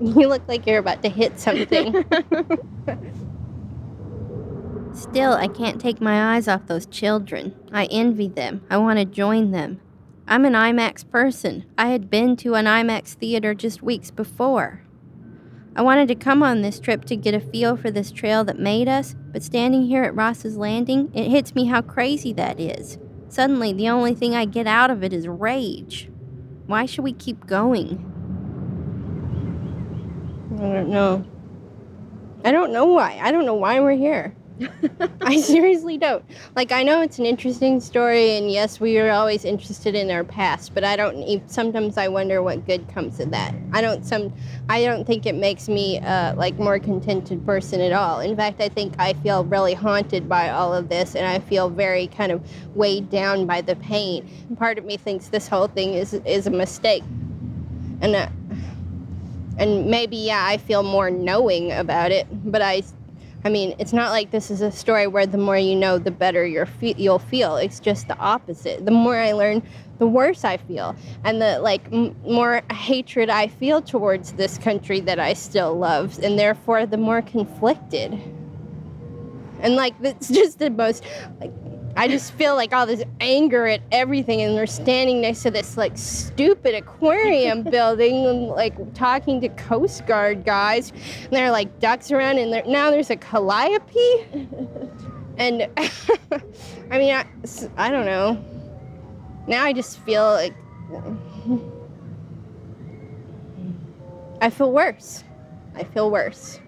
[0.00, 1.92] You look like you're about to hit something.
[4.92, 7.54] Still, I can't take my eyes off those children.
[7.72, 8.66] I envy them.
[8.68, 9.80] I want to join them.
[10.26, 11.64] I'm an IMAX person.
[11.78, 14.83] I had been to an IMAX theater just weeks before.
[15.76, 18.58] I wanted to come on this trip to get a feel for this trail that
[18.58, 22.98] made us, but standing here at Ross's Landing, it hits me how crazy that is.
[23.28, 26.08] Suddenly, the only thing I get out of it is rage.
[26.66, 27.98] Why should we keep going?
[30.54, 31.24] I don't know.
[32.44, 33.18] I don't know why.
[33.20, 34.36] I don't know why we're here.
[35.22, 36.24] I seriously don't.
[36.54, 40.22] Like, I know it's an interesting story, and yes, we are always interested in our
[40.22, 41.42] past, but I don't.
[41.50, 43.54] Sometimes I wonder what good comes of that.
[43.72, 44.04] I don't.
[44.04, 44.32] Some.
[44.68, 48.20] I don't think it makes me uh, like more contented person at all.
[48.20, 51.68] In fact, I think I feel really haunted by all of this, and I feel
[51.68, 52.40] very kind of
[52.76, 54.28] weighed down by the pain.
[54.56, 57.02] Part of me thinks this whole thing is is a mistake,
[58.00, 58.14] and.
[58.14, 58.28] Uh,
[59.56, 62.82] and maybe yeah i feel more knowing about it but i
[63.44, 66.10] i mean it's not like this is a story where the more you know the
[66.10, 67.56] better fe- you'll feel.
[67.56, 68.84] It's just the opposite.
[68.84, 69.62] The more i learn
[69.98, 70.96] the worse i feel.
[71.24, 76.38] And the like more hatred i feel towards this country that i still love and
[76.38, 78.12] therefore the more conflicted.
[79.60, 81.04] And like it's just the most
[81.40, 81.52] like
[81.96, 85.76] I just feel like all this anger at everything, and they're standing next to this
[85.76, 92.10] like stupid aquarium building, and like talking to Coast Guard guys, and they're like ducks
[92.10, 94.26] around, and now there's a calliope,
[95.38, 95.68] and
[96.90, 97.24] I mean, I,
[97.76, 98.44] I don't know.
[99.46, 100.54] Now I just feel like
[104.40, 105.22] I feel worse.
[105.76, 106.60] I feel worse.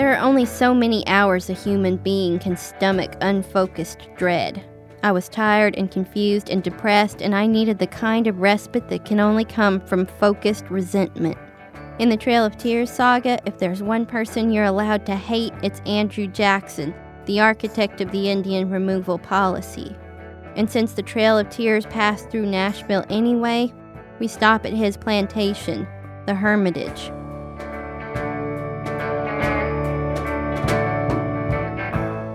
[0.00, 4.64] There are only so many hours a human being can stomach unfocused dread.
[5.02, 9.04] I was tired and confused and depressed, and I needed the kind of respite that
[9.04, 11.36] can only come from focused resentment.
[11.98, 15.82] In the Trail of Tears saga, if there's one person you're allowed to hate, it's
[15.84, 16.94] Andrew Jackson,
[17.26, 19.94] the architect of the Indian removal policy.
[20.56, 23.70] And since the Trail of Tears passed through Nashville anyway,
[24.18, 25.86] we stop at his plantation,
[26.24, 27.12] the Hermitage.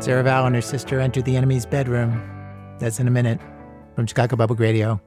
[0.05, 2.21] Sarah Vowell and her sister enter the enemy's bedroom.
[2.77, 3.39] That's in a minute.
[3.95, 5.01] From Chicago Public Radio,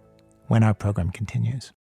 [0.48, 1.72] when our program continues.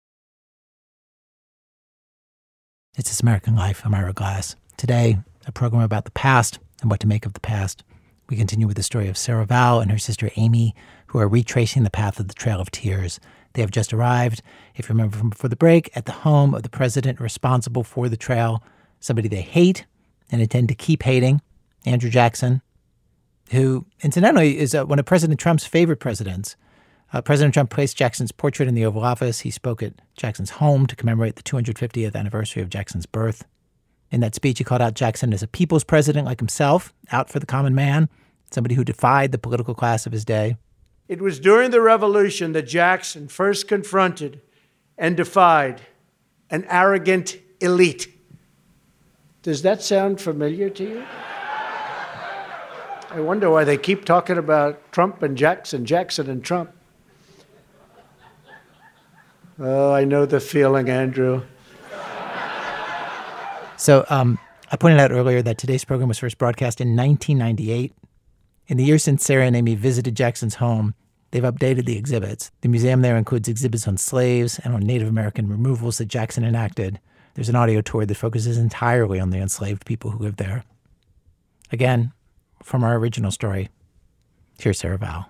[2.96, 3.82] It's This American Life.
[3.84, 4.56] I'm Ira Glass.
[4.78, 7.84] Today, a program about the past and what to make of the past.
[8.30, 10.76] We continue with the story of Sarah Vowell and her sister Amy,
[11.08, 13.20] who are retracing the path of the Trail of Tears.
[13.54, 14.44] They have just arrived,
[14.76, 18.10] if you remember from before the break, at the home of the president responsible for
[18.10, 18.64] the trail,
[19.00, 19.88] somebody they hate
[20.32, 21.42] and intend to keep hating,
[21.84, 22.62] Andrew Jackson,
[23.52, 26.56] who incidentally is uh, one of President Trump's favorite presidents.
[27.14, 29.40] Uh, President Trump placed Jackson's portrait in the Oval Office.
[29.40, 33.46] He spoke at Jackson's home to commemorate the 250th anniversary of Jackson's birth.
[34.12, 37.40] In that speech, he called out Jackson as a people's president like himself, out for
[37.40, 38.10] the common man,
[38.52, 40.58] somebody who defied the political class of his day.
[41.08, 44.42] It was during the revolution that Jackson first confronted
[44.98, 45.82] and defied
[46.50, 48.14] an arrogant elite.
[49.42, 51.04] Does that sound familiar to you?
[53.10, 56.72] I wonder why they keep talking about Trump and Jackson, Jackson and Trump.
[59.60, 61.44] Oh, I know the feeling, Andrew.
[63.78, 64.40] So um,
[64.72, 67.94] I pointed out earlier that today's program was first broadcast in 1998.
[68.68, 70.94] In the years since Sarah and Amy visited Jackson's home,
[71.32, 72.52] they've updated the exhibits.
[72.62, 77.00] The museum there includes exhibits on slaves and on Native American removals that Jackson enacted.
[77.36, 80.64] There's an audio tour that focuses entirely on the enslaved people who lived there.
[81.72, 82.12] Again,
[82.64, 83.70] from our original story,
[84.60, 85.28] here's Sarah Vowell.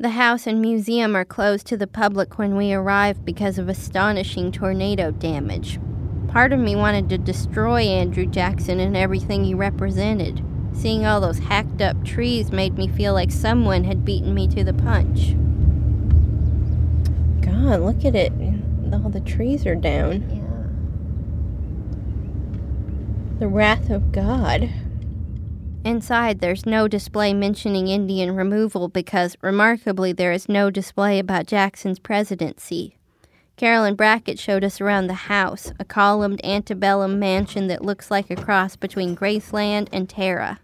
[0.00, 4.52] The house and museum are closed to the public when we arrive because of astonishing
[4.52, 5.80] tornado damage.
[6.28, 10.40] Part of me wanted to destroy Andrew Jackson and everything he represented.
[10.72, 14.62] Seeing all those hacked up trees made me feel like someone had beaten me to
[14.62, 15.34] the punch.
[17.40, 18.32] God, look at it.
[18.92, 20.30] All the trees are down.
[20.30, 20.44] Yeah.
[23.40, 24.70] The wrath of God.
[25.84, 31.98] Inside, there's no display mentioning Indian removal because, remarkably, there is no display about Jackson's
[31.98, 32.96] presidency.
[33.56, 38.36] Carolyn Brackett showed us around the house, a columned antebellum mansion that looks like a
[38.36, 40.60] cross between Graceland and Tara.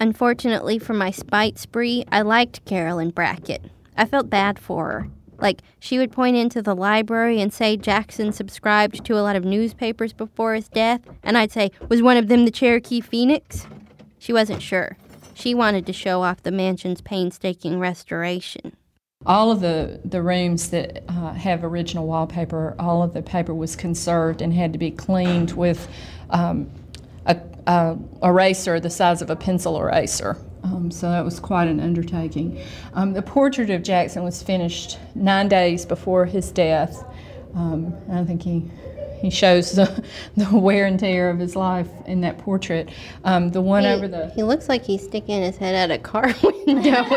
[0.00, 3.70] Unfortunately for my spite spree, I liked Carolyn Brackett.
[3.96, 5.08] I felt bad for her.
[5.38, 9.44] Like, she would point into the library and say Jackson subscribed to a lot of
[9.44, 13.66] newspapers before his death, and I'd say, Was one of them the Cherokee Phoenix?
[14.24, 14.96] She wasn't sure.
[15.34, 18.74] She wanted to show off the mansion's painstaking restoration.
[19.26, 23.76] All of the, the rooms that uh, have original wallpaper, all of the paper was
[23.76, 25.88] conserved and had to be cleaned with
[26.30, 26.70] um,
[27.26, 30.38] a, a eraser the size of a pencil eraser.
[30.62, 32.58] Um, so that was quite an undertaking.
[32.94, 37.04] Um, the portrait of Jackson was finished nine days before his death.
[37.54, 38.70] Um, I think he
[39.24, 40.04] he shows the,
[40.36, 42.90] the wear and tear of his life in that portrait.
[43.24, 46.00] Um, the one he, over the he looks like he's sticking his head out of
[46.00, 46.26] a car
[46.66, 46.92] window.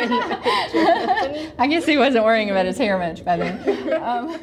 [1.59, 4.01] I guess he wasn't worrying about his hair much by then.
[4.01, 4.39] Um,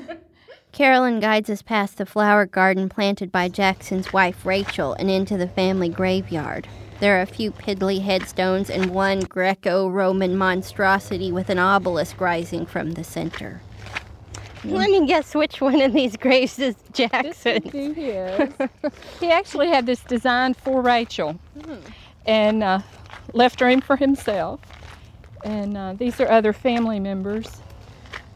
[0.73, 5.49] Carolyn guides us past the flower garden planted by Jackson's wife Rachel and into the
[5.49, 6.69] family graveyard.
[7.01, 12.67] There are a few piddly headstones and one Greco Roman monstrosity with an obelisk rising
[12.67, 13.63] from the center.
[14.69, 17.63] Let me guess which one of these graves is Jackson.
[19.21, 21.39] he actually had this designed for Rachel
[22.25, 22.81] and uh,
[23.35, 24.61] left room for himself.
[25.45, 27.61] And uh, these are other family members.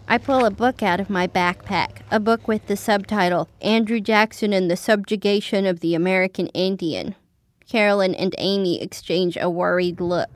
[0.07, 4.53] I pull a book out of my backpack, a book with the subtitle Andrew Jackson
[4.53, 7.14] and the Subjugation of the American Indian.
[7.66, 10.31] Carolyn and Amy exchange a worried look.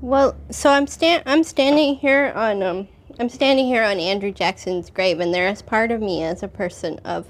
[0.00, 2.88] Well, so I'm stand I'm standing here on um
[3.18, 6.48] I'm standing here on Andrew Jackson's grave, and there is part of me as a
[6.48, 7.26] person of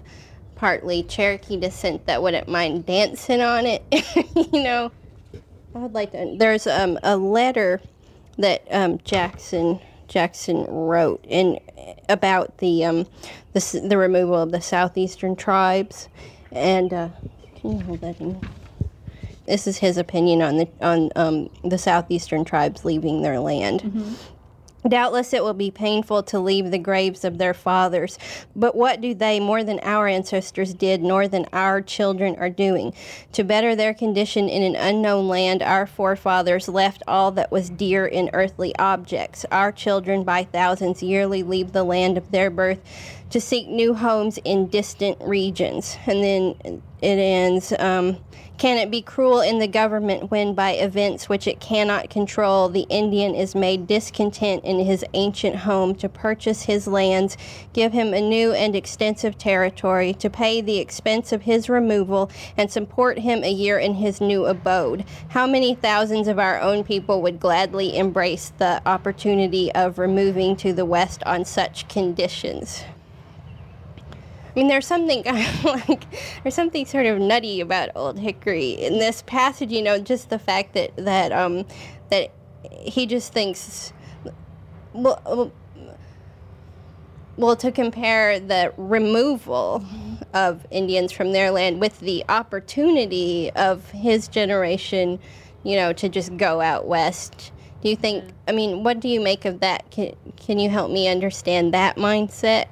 [0.57, 3.84] partly Cherokee descent that wouldn't mind dancing on it.
[4.53, 4.91] you know,
[5.74, 6.34] I would like to.
[6.37, 7.80] There's um, a letter
[8.39, 9.78] that um, Jackson
[10.09, 11.61] Jackson wrote in
[12.09, 13.07] about the um,
[13.53, 16.09] the the removal of the southeastern tribes,
[16.51, 17.09] and uh,
[17.61, 18.41] can you hold that in?
[19.47, 23.82] This is his opinion on the on um, the southeastern tribes leaving their land.
[23.82, 24.14] Mm-hmm.
[24.89, 28.18] Doubtless it will be painful to leave the graves of their fathers,
[28.55, 32.93] but what do they, more than our ancestors did, nor than our children are doing?
[33.32, 38.07] To better their condition in an unknown land, our forefathers left all that was dear
[38.07, 39.45] in earthly objects.
[39.51, 42.80] Our children, by thousands, yearly leave the land of their birth
[43.31, 45.97] to seek new homes in distant regions.
[46.07, 47.72] And then it ends.
[47.79, 48.18] Um,
[48.59, 52.87] can it be cruel in the government when, by events which it cannot control, the
[52.89, 57.37] Indian is made discontent in his ancient home to purchase his lands,
[57.74, 62.72] give him a new and extensive territory, to pay the expense of his removal, and
[62.72, 65.05] support him a year in his new abode?
[65.29, 70.72] How many thousands of our own people would gladly embrace the opportunity of removing to
[70.72, 72.85] the West on such conditions?
[74.57, 75.22] I mean, there's something
[75.64, 76.04] like
[76.42, 79.70] there's something sort of nutty about Old Hickory in this passage.
[79.70, 81.66] You know, just the fact that that um,
[82.09, 82.30] that
[82.70, 83.92] he just thinks
[84.94, 85.52] well,
[87.36, 89.84] well to compare the removal
[90.32, 95.18] of Indians from their land with the opportunity of his generation,
[95.64, 97.52] you know, to just go out west.
[97.82, 98.32] Do you think?
[98.48, 99.90] I mean, what do you make of that?
[99.90, 102.68] Can, can you help me understand that mindset?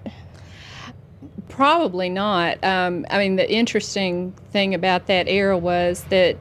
[1.55, 2.63] Probably not.
[2.65, 6.37] Um, I mean, the interesting thing about that era was that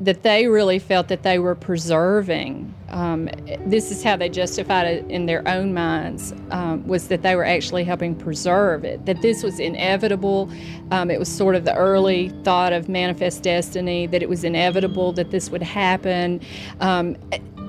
[0.00, 2.72] that they really felt that they were preserving.
[2.90, 3.28] Um,
[3.66, 7.44] this is how they justified it in their own minds um, was that they were
[7.44, 9.06] actually helping preserve it.
[9.06, 10.50] That this was inevitable.
[10.90, 14.06] Um, it was sort of the early thought of manifest destiny.
[14.06, 16.42] That it was inevitable that this would happen.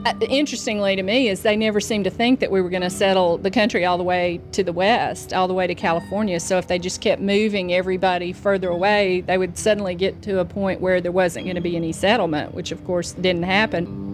[0.10, 2.90] Uh, interestingly to me is they never seemed to think that we were going to
[2.90, 6.40] settle the country all the way to the west, all the way to California.
[6.40, 10.46] So if they just kept moving everybody further away, they would suddenly get to a
[10.46, 14.10] point where there wasn't going to be any settlement, which of course didn't happen.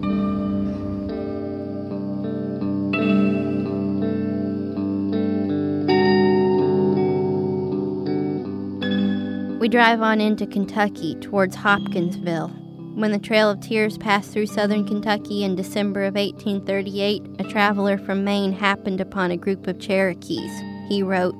[9.59, 12.64] We drive on into Kentucky towards Hopkinsville.
[12.95, 17.97] When the Trail of Tears passed through southern Kentucky in December of 1838, a traveler
[17.97, 20.63] from Maine happened upon a group of Cherokees.
[20.87, 21.35] He wrote,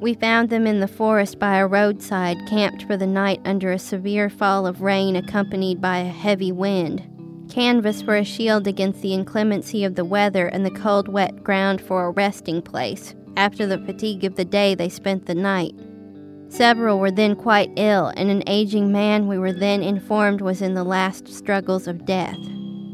[0.00, 3.78] We found them in the forest by a roadside, camped for the night under a
[3.78, 7.08] severe fall of rain accompanied by a heavy wind.
[7.50, 11.80] Canvas for a shield against the inclemency of the weather and the cold, wet ground
[11.80, 13.14] for a resting place.
[13.38, 15.74] After the fatigue of the day, they spent the night.
[16.52, 20.74] Several were then quite ill, and an aging man we were then informed was in
[20.74, 22.38] the last struggles of death.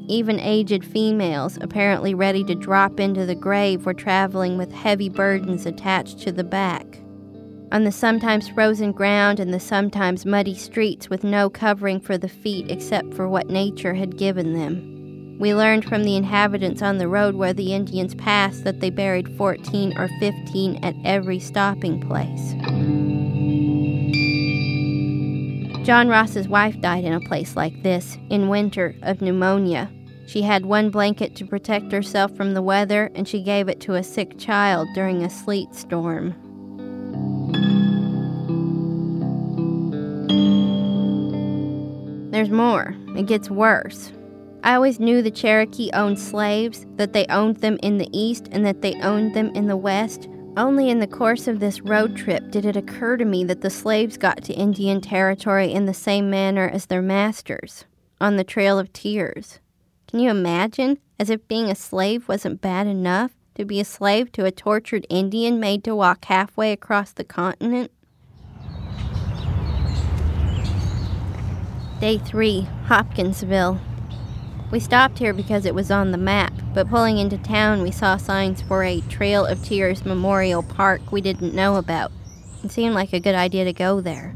[0.07, 5.67] Even aged females, apparently ready to drop into the grave, were traveling with heavy burdens
[5.67, 7.01] attached to the back.
[7.73, 12.29] On the sometimes frozen ground and the sometimes muddy streets with no covering for the
[12.29, 15.37] feet except for what nature had given them.
[15.41, 19.37] We learned from the inhabitants on the road where the Indians passed that they buried
[19.37, 22.55] 14 or 15 at every stopping place.
[25.89, 29.91] John Ross's wife died in a place like this in winter of pneumonia.
[30.27, 33.95] She had one blanket to protect herself from the weather, and she gave it to
[33.95, 36.35] a sick child during a sleet storm.
[42.33, 42.95] There's more.
[43.17, 44.13] It gets worse.
[44.63, 48.63] I always knew the Cherokee owned slaves, that they owned them in the East, and
[48.67, 50.29] that they owned them in the West.
[50.57, 53.71] Only in the course of this road trip did it occur to me that the
[53.71, 57.85] slaves got to Indian territory in the same manner as their masters,
[58.21, 59.61] on the Trail of Tears.
[60.09, 60.99] Can you imagine?
[61.19, 65.07] As if being a slave wasn't bad enough, to be a slave to a tortured
[65.11, 67.91] Indian made to walk halfway across the continent?
[72.01, 73.81] Day 3, Hopkinsville.
[74.71, 78.19] We stopped here because it was on the map, but pulling into town, we saw
[78.19, 82.13] signs for a Trail of Tears Memorial Park we didn't know about.
[82.63, 84.35] It seemed like a good idea to go there.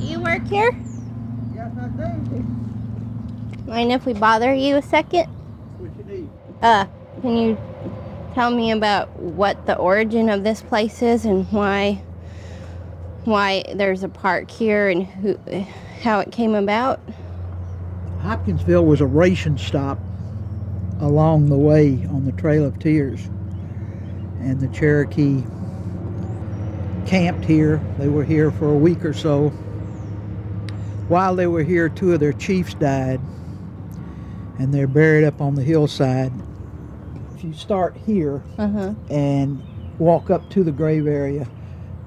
[0.00, 0.76] You work here?
[1.54, 2.44] Yes, I do.
[3.68, 5.26] Mind if we bother you a second?
[5.26, 6.30] What you need?
[6.60, 6.86] Uh,
[7.20, 7.58] can you
[8.34, 12.02] tell me about what the origin of this place is and why
[13.24, 15.38] why there's a park here and who
[16.02, 16.98] how it came about?
[18.28, 19.98] Hopkinsville was a ration stop
[21.00, 23.24] along the way on the Trail of Tears.
[24.40, 25.42] And the Cherokee
[27.06, 27.80] camped here.
[27.96, 29.48] They were here for a week or so.
[31.08, 33.18] While they were here, two of their chiefs died,
[34.58, 36.32] and they're buried up on the hillside.
[37.34, 38.92] If you start here Uh-huh.
[39.08, 39.62] and
[39.98, 41.48] walk up to the grave area,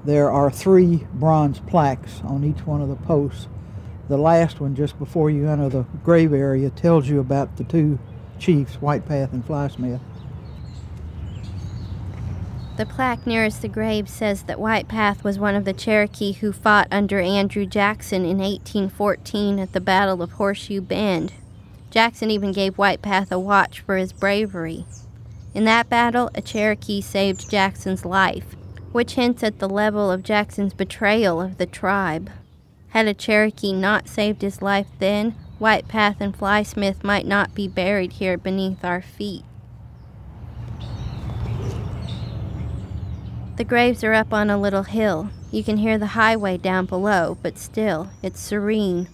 [0.04, 3.48] there are three bronze plaques on each one of the posts.
[4.12, 7.98] The last one, just before you enter the grave area, tells you about the two
[8.38, 10.02] chiefs, White Path and Flysmith.
[12.76, 16.52] The plaque nearest the grave says that White Path was one of the Cherokee who
[16.52, 21.32] fought under Andrew Jackson in 1814 at the Battle of Horseshoe Bend.
[21.90, 24.84] Jackson even gave White Path a watch for his bravery.
[25.54, 28.56] In that battle, a Cherokee saved Jackson's life,
[28.92, 32.30] which hints at the level of Jackson's betrayal of the tribe.
[32.92, 37.66] Had a Cherokee not saved his life then, White Path and Flysmith might not be
[37.66, 39.44] buried here beneath our feet.
[43.56, 45.30] The graves are up on a little hill.
[45.50, 49.08] You can hear the highway down below, but still, it's serene.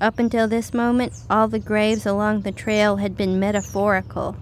[0.00, 4.36] Up until this moment, all the graves along the trail had been metaphorical.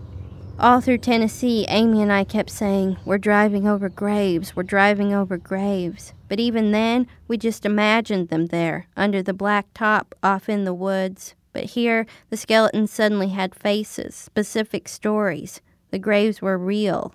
[0.60, 5.38] All through Tennessee, Amy and I kept saying, We're driving over graves, we're driving over
[5.38, 6.12] graves.
[6.28, 10.74] But even then, we just imagined them there, under the black top, off in the
[10.74, 11.34] woods.
[11.54, 15.62] But here, the skeletons suddenly had faces, specific stories.
[15.92, 17.14] The graves were real.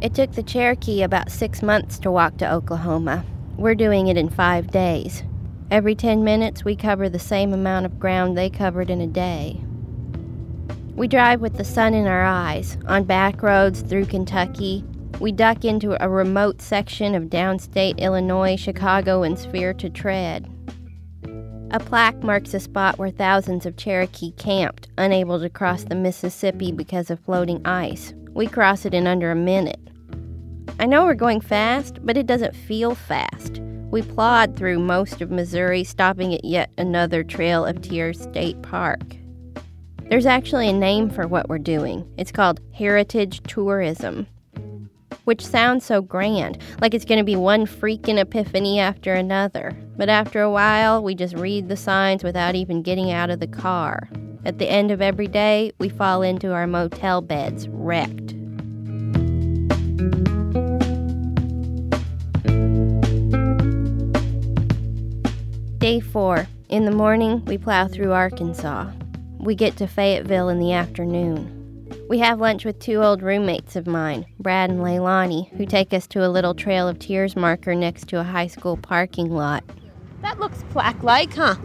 [0.00, 3.24] It took the Cherokee about six months to walk to Oklahoma.
[3.56, 5.24] We're doing it in five days.
[5.70, 9.60] Every 10 minutes, we cover the same amount of ground they covered in a day.
[10.94, 14.82] We drive with the sun in our eyes, on back roads through Kentucky.
[15.20, 20.50] We duck into a remote section of downstate Illinois, Chicago, and Sphere to tread.
[21.70, 26.72] A plaque marks a spot where thousands of Cherokee camped, unable to cross the Mississippi
[26.72, 28.14] because of floating ice.
[28.32, 29.90] We cross it in under a minute.
[30.80, 33.60] I know we're going fast, but it doesn't feel fast.
[33.90, 39.00] We plod through most of Missouri, stopping at yet another Trail of Tears State Park.
[40.10, 42.06] There's actually a name for what we're doing.
[42.18, 44.26] It's called heritage tourism,
[45.24, 49.74] which sounds so grand, like it's going to be one freaking epiphany after another.
[49.96, 53.46] But after a while, we just read the signs without even getting out of the
[53.46, 54.10] car.
[54.44, 58.34] At the end of every day, we fall into our motel beds, wrecked.
[65.88, 66.46] Day 4.
[66.68, 68.92] In the morning, we plow through Arkansas.
[69.38, 71.86] We get to Fayetteville in the afternoon.
[72.10, 76.06] We have lunch with two old roommates of mine, Brad and Leilani, who take us
[76.08, 79.64] to a little Trail of Tears marker next to a high school parking lot.
[80.20, 81.56] That looks plaque like, huh?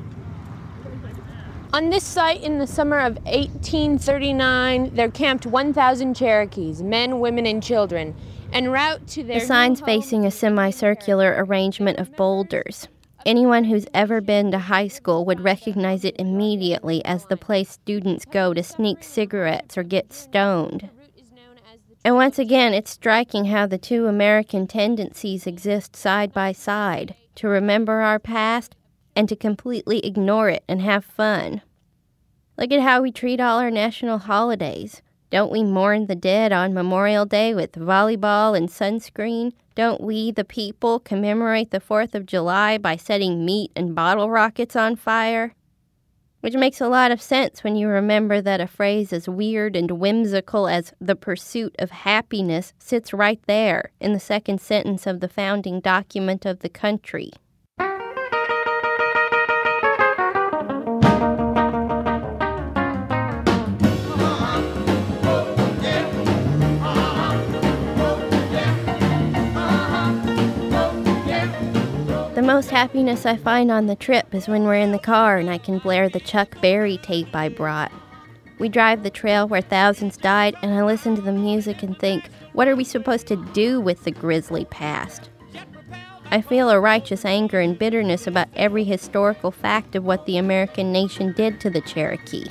[1.73, 7.61] On this site in the summer of 1839, there camped 1,000 Cherokees, men, women, and
[7.61, 8.15] children,
[8.53, 9.41] en route to their.
[9.41, 12.87] The sign's facing a semicircular arrangement of boulders.
[13.25, 18.25] Anyone who's ever been to high school would recognize it immediately as the place students
[18.25, 20.89] go to sneak cigarettes or get stoned.
[22.03, 27.47] And once again, it's striking how the two American tendencies exist side by side to
[27.47, 28.75] remember our past
[29.15, 31.61] and to completely ignore it and have fun.
[32.57, 35.01] Look at how we treat all our national holidays.
[35.33, 39.53] Don't we mourn the dead on Memorial Day with volleyball and sunscreen?
[39.73, 44.75] Don't we, the people, commemorate the 4th of July by setting meat and bottle rockets
[44.75, 45.55] on fire?
[46.41, 49.99] Which makes a lot of sense when you remember that a phrase as weird and
[49.99, 55.27] whimsical as the pursuit of happiness sits right there in the second sentence of the
[55.27, 57.31] founding document of the country.
[72.43, 75.57] Most happiness I find on the trip is when we're in the car and I
[75.57, 77.91] can blare the Chuck Berry tape I brought.
[78.59, 82.29] We drive the trail where thousands died, and I listen to the music and think,
[82.53, 85.29] what are we supposed to do with the grisly past?
[86.31, 90.91] I feel a righteous anger and bitterness about every historical fact of what the American
[90.91, 92.45] nation did to the Cherokee.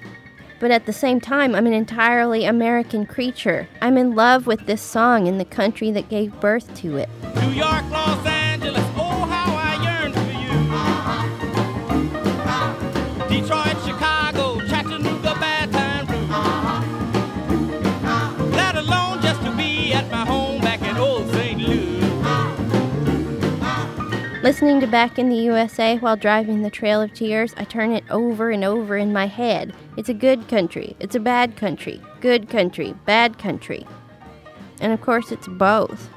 [0.59, 3.68] But at the same time, I'm an entirely American creature.
[3.80, 8.31] I'm in love with this song and the country that gave birth to it.
[24.43, 28.03] Listening to Back in the USA while driving the Trail of Tears, I turn it
[28.11, 29.72] over and over in my head.
[29.97, 33.86] It's a good country, it's a bad country, good country, bad country.
[34.80, 36.11] And of course, it's both.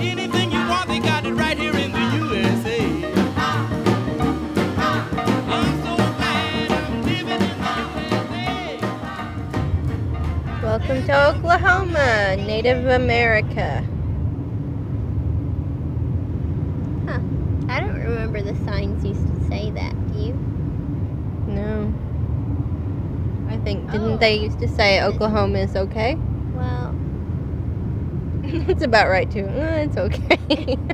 [0.00, 2.80] Anything you want, they got it right here in the USA.
[5.84, 7.78] So glad I'm living in the
[10.50, 10.60] USA.
[10.60, 13.84] Welcome to Oklahoma, Native America.
[17.06, 17.20] Huh.
[17.68, 19.94] I don't remember the signs used to say that.
[20.12, 20.34] Do you?
[21.46, 21.92] No.
[23.48, 24.16] I think, didn't Oh.
[24.18, 26.16] they used to say Oklahoma is okay?
[26.54, 26.94] Well,
[28.66, 29.46] That's about right, too.
[29.46, 30.76] Uh, it's okay.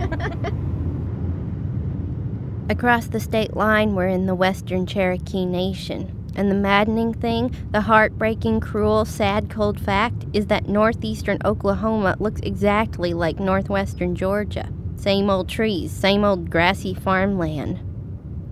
[2.68, 6.12] Across the state line, we're in the Western Cherokee Nation.
[6.34, 12.40] And the maddening thing, the heartbreaking, cruel, sad, cold fact, is that northeastern Oklahoma looks
[12.42, 14.68] exactly like northwestern Georgia.
[14.96, 17.80] Same old trees, same old grassy farmland.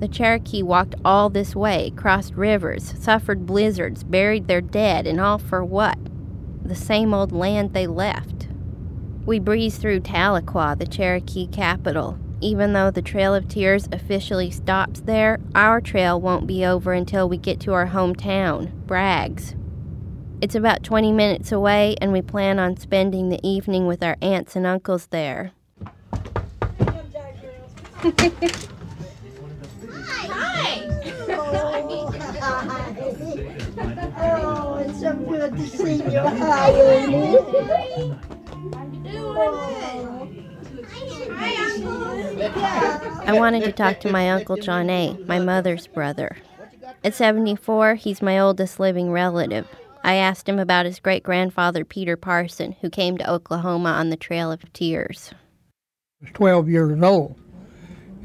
[0.01, 5.39] The Cherokee walked all this way, crossed rivers, suffered blizzards, buried their dead, and all
[5.39, 5.99] for what?
[6.65, 8.49] The same old land they left.
[9.25, 12.19] We breeze through Tahlequah, the Cherokee capital.
[12.41, 17.29] Even though the Trail of Tears officially stops there, our trail won't be over until
[17.29, 19.55] we get to our hometown, Braggs.
[20.43, 24.57] It's about 20 minutes away, and we plan on spending the evening with our aunts
[24.57, 25.53] and uncles there.
[28.05, 28.11] Oh,
[34.87, 36.21] it's so good to see you.
[36.21, 36.75] Hi.
[43.27, 46.37] I wanted to talk to my uncle John A., my mother's brother.
[47.03, 49.67] At 74, he's my oldest living relative.
[50.03, 54.19] I asked him about his great grandfather, Peter Parson, who came to Oklahoma on the
[54.19, 55.31] Trail of Tears.
[56.21, 57.41] was 12 years old.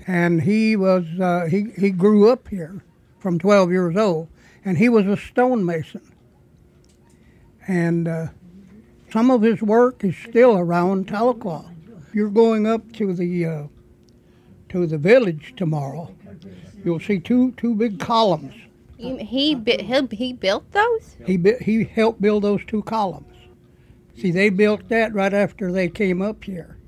[0.09, 2.81] And he was uh, he he grew up here
[3.19, 4.27] from 12 years old,
[4.65, 6.01] and he was a stonemason.
[7.67, 8.27] And uh,
[9.11, 11.69] some of his work is still around Tahlequah.
[12.11, 13.63] You're going up to the uh,
[14.69, 16.11] to the village tomorrow.
[16.83, 18.55] You'll see two two big columns.
[18.97, 21.17] You, he, he he built those?
[21.23, 23.35] He he helped build those two columns.
[24.17, 26.78] See, they built that right after they came up here.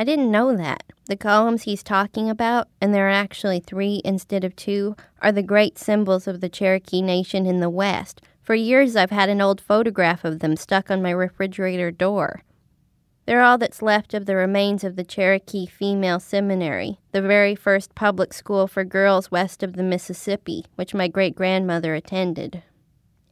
[0.00, 0.84] I didn't know that.
[1.06, 5.42] The columns he's talking about, and there are actually three instead of two, are the
[5.42, 8.22] great symbols of the Cherokee Nation in the West.
[8.40, 12.42] For years, I've had an old photograph of them stuck on my refrigerator door.
[13.26, 17.96] They're all that's left of the remains of the Cherokee Female Seminary, the very first
[17.96, 22.62] public school for girls west of the Mississippi, which my great grandmother attended.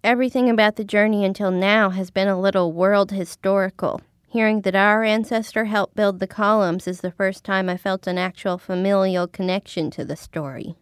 [0.03, 4.01] Everything about the journey until now has been a little world historical.
[4.29, 8.19] Hearing that our ancestor helped build the columns is the first time I felt an
[8.19, 10.75] actual familial connection to the story.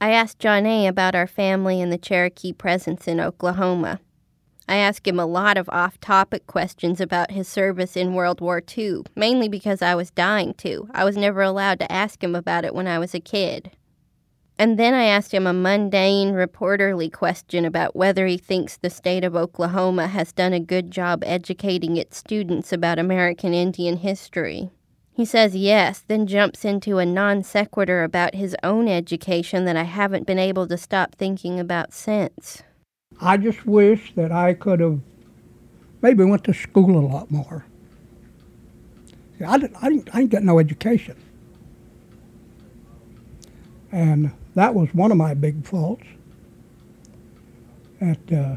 [0.00, 0.86] I asked John A.
[0.86, 4.00] about our family and the Cherokee presence in Oklahoma.
[4.68, 8.62] I asked him a lot of off topic questions about his service in World War
[8.76, 10.88] II, mainly because I was dying to.
[10.92, 13.70] I was never allowed to ask him about it when I was a kid.
[14.60, 19.22] And then I asked him a mundane, reporterly question about whether he thinks the state
[19.22, 24.70] of Oklahoma has done a good job educating its students about American Indian history.
[25.12, 29.84] He says yes, then jumps into a non sequitur about his own education that I
[29.84, 32.62] haven't been able to stop thinking about since.
[33.20, 35.00] I just wish that I could have
[36.02, 37.64] maybe went to school a lot more.
[39.38, 41.16] See, I, didn't, I, didn't, I ain't got no education.
[43.90, 46.04] And that was one of my big faults.
[48.00, 48.56] At, uh,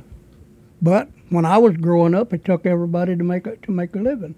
[0.82, 4.00] but when I was growing up, it took everybody to make a, to make a
[4.00, 4.36] living,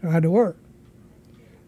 [0.00, 0.56] so I had to work.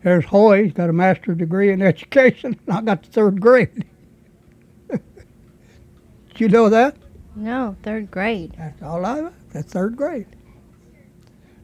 [0.02, 3.84] There's Hoy, he's got a master's degree in education, and I got the third grade.
[4.90, 5.00] Did
[6.36, 6.96] you know that?
[7.36, 8.54] No, third grade.
[8.56, 9.30] That's all I.
[9.52, 10.26] That's third grade.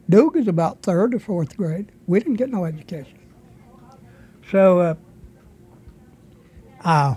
[0.09, 1.91] Duke is about third or fourth grade.
[2.05, 3.17] We didn't get no education.
[4.51, 4.95] So, uh,
[6.83, 7.15] uh,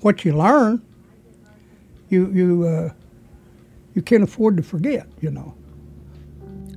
[0.00, 0.82] what you learn,
[2.08, 2.90] you you uh,
[3.94, 5.06] you can't afford to forget.
[5.20, 5.54] You know.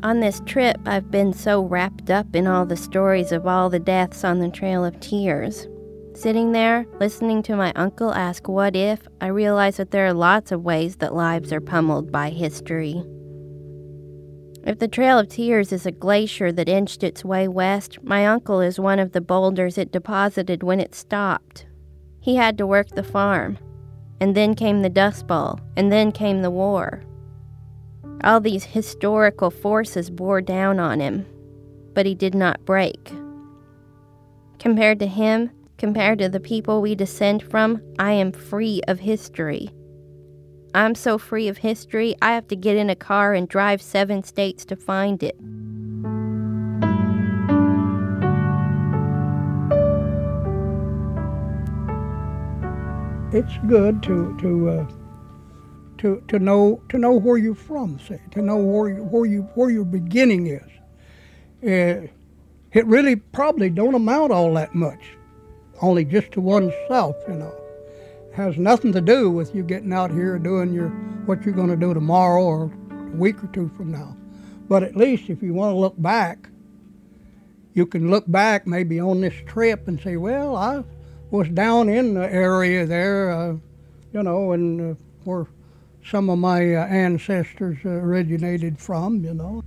[0.04, 3.80] On this trip, I've been so wrapped up in all the stories of all the
[3.80, 5.66] deaths on the Trail of Tears.
[6.14, 10.52] Sitting there, listening to my uncle ask what if, I realize that there are lots
[10.52, 13.02] of ways that lives are pummeled by history.
[14.66, 18.62] If the Trail of Tears is a glacier that inched its way west, my uncle
[18.62, 21.66] is one of the boulders it deposited when it stopped.
[22.24, 23.58] He had to work the farm.
[24.22, 27.04] And then came the Dust Bowl, and then came the war.
[28.24, 31.26] All these historical forces bore down on him,
[31.94, 33.12] but he did not break.
[34.60, 39.70] Compared to him, compared to the people we descend from, I am free of history.
[40.74, 44.24] I'm so free of history, I have to get in a car and drive seven
[44.24, 45.36] states to find it.
[53.34, 54.88] It's good to to uh,
[55.98, 59.42] to to know to know where you're from, say, to know where you, where you
[59.56, 60.62] where your beginning is.
[61.64, 62.08] Uh,
[62.74, 65.18] it really probably don't amount all that much,
[65.82, 67.56] only just to oneself, you know.
[68.30, 70.90] It has nothing to do with you getting out here doing your
[71.26, 74.16] what you're going to do tomorrow or a week or two from now.
[74.70, 76.50] But at least if you want to look back,
[77.74, 80.84] you can look back maybe on this trip and say, well, I
[81.34, 83.56] was down in the area there, uh,
[84.14, 85.48] you know, and uh, where
[86.06, 89.64] some of my uh, ancestors uh, originated from, you know.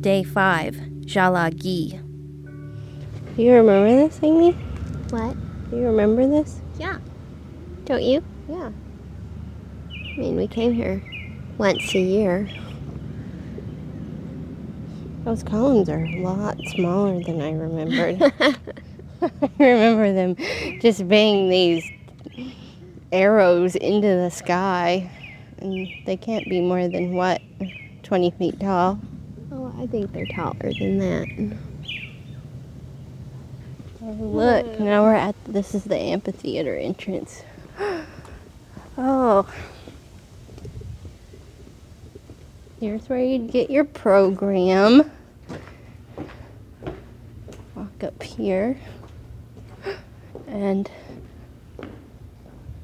[0.00, 2.00] Day 5, Tsa-La-Gi.
[3.36, 4.56] Do you remember this, Amy?
[5.10, 5.36] What?
[5.70, 6.60] Do you remember this?
[6.78, 6.98] Yeah.
[7.84, 8.22] Don't you?
[8.48, 8.70] Yeah.
[9.90, 11.02] I mean, we came here
[11.58, 12.48] once a year.
[15.24, 18.22] Those columns are a lot smaller than I remembered.
[19.20, 20.36] I remember them
[20.80, 21.90] just being these
[23.10, 25.10] arrows into the sky.
[25.58, 27.42] And they can't be more than what?
[28.04, 29.00] 20 feet tall?
[29.52, 31.58] Oh, I think they're taller than that.
[34.18, 37.42] Look, now we're at this is the amphitheater entrance.
[38.98, 39.50] Oh.
[42.80, 45.10] Here's where you'd get your program.
[47.74, 48.78] Walk up here.
[50.46, 50.90] And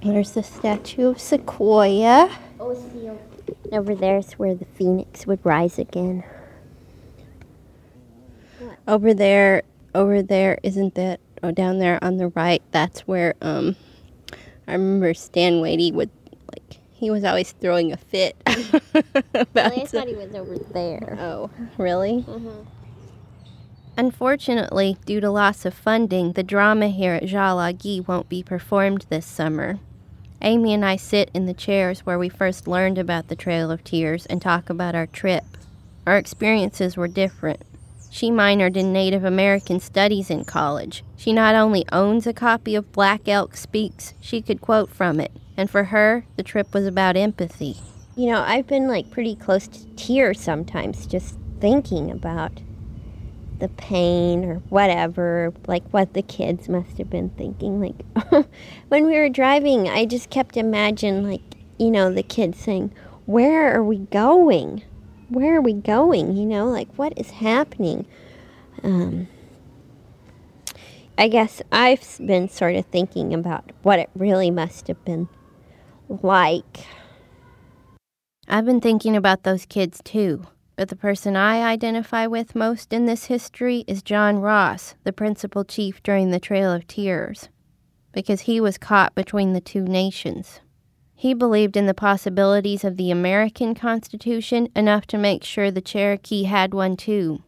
[0.03, 2.33] there's the statue of Sequoyah.
[2.61, 3.19] Oh,
[3.73, 6.25] over there's where the phoenix would rise again.
[8.89, 9.65] Over there,
[9.97, 11.21] over there, isn't that?
[11.43, 13.77] Oh, down there on the right, that's where um,
[14.67, 16.11] I remember Stand Watie would
[16.51, 16.79] like.
[16.93, 18.37] He was always throwing a fit.
[19.35, 21.17] about Well, I thought he was over there.
[21.21, 22.25] Oh, really?
[22.27, 22.63] Mm-hmm.
[23.99, 29.25] Unfortunately, due to loss of funding, the drama here at Tsa-La-Gi won't be performed this
[29.25, 29.79] summer.
[30.43, 33.83] Amy and I sit in the chairs where we first learned about the Trail of
[33.85, 35.45] Tears and talk about our trip.
[36.07, 37.63] Our experiences were different.
[38.17, 41.05] She minored in Native American Studies in college.
[41.19, 45.33] She not only owns a copy of Black Elk Speaks, she could quote from it.
[45.55, 47.77] And for her, the trip was about empathy.
[48.17, 52.63] You know, I've been like pretty close to tears sometimes just thinking about
[53.59, 57.83] the pain or whatever, like what the kids must have been thinking.
[57.83, 58.47] Like
[58.89, 61.43] when we were driving, I just kept imagining, like,
[61.79, 62.95] you know, the kids saying,
[63.27, 64.85] Where are we going?
[65.29, 66.37] Where are we going?
[66.37, 68.07] You know, like, what is happening?
[68.83, 69.29] Um,
[71.19, 75.29] I guess I've been sort of thinking about what it really must have been
[76.09, 76.87] like.
[78.49, 80.47] I've been thinking about those kids too,
[80.77, 85.65] but the person I identify with most in this history is John Ross, the principal
[85.65, 87.49] chief during the Trail of Tears,
[88.13, 90.61] because he was caught between the two nations.
[91.19, 96.45] He believed in the possibilities of the American Constitution enough to make sure the Cherokee
[96.45, 97.43] had one too.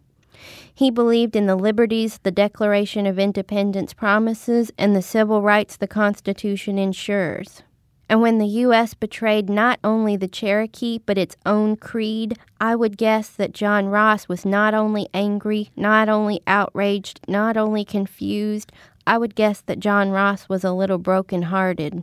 [0.74, 5.86] He believed in the liberties the Declaration of Independence promises and the civil rights the
[5.86, 7.62] Constitution ensures.
[8.08, 8.94] And when the U.S.
[8.94, 14.28] betrayed not only the Cherokee but its own creed, I would guess that John Ross
[14.28, 18.72] was not only angry, not only outraged, not only confused,
[19.06, 22.02] I would guess that John Ross was a little broken hearted.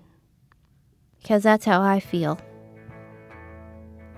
[1.26, 2.40] Because that's how I feel.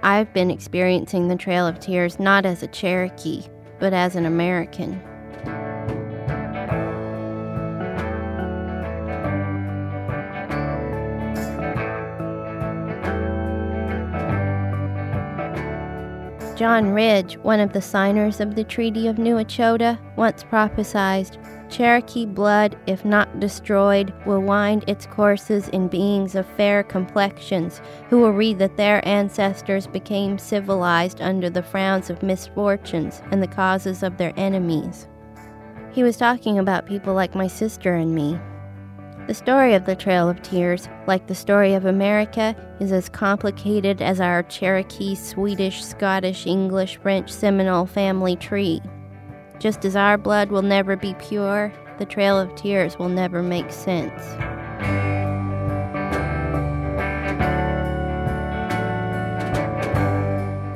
[0.03, 3.43] I've been experiencing the Trail of Tears not as a Cherokee,
[3.79, 5.01] but as an American.
[16.57, 21.37] John Ridge, one of the signers of the Treaty of New Echota, once prophesied
[21.69, 28.19] Cherokee blood, if not destroyed, will wind its courses in beings of fair complexions, who
[28.19, 34.01] will read that their ancestors became civilized under the frowns of misfortunes and the causes
[34.03, 35.07] of their enemies.
[35.91, 38.39] He was talking about people like my sister and me.
[39.27, 44.01] The story of the Trail of Tears, like the story of America, is as complicated
[44.01, 48.81] as our Cherokee, Swedish, Scottish, English, French, Seminole family tree.
[49.59, 53.71] Just as our blood will never be pure, the Trail of Tears will never make
[53.71, 54.21] sense.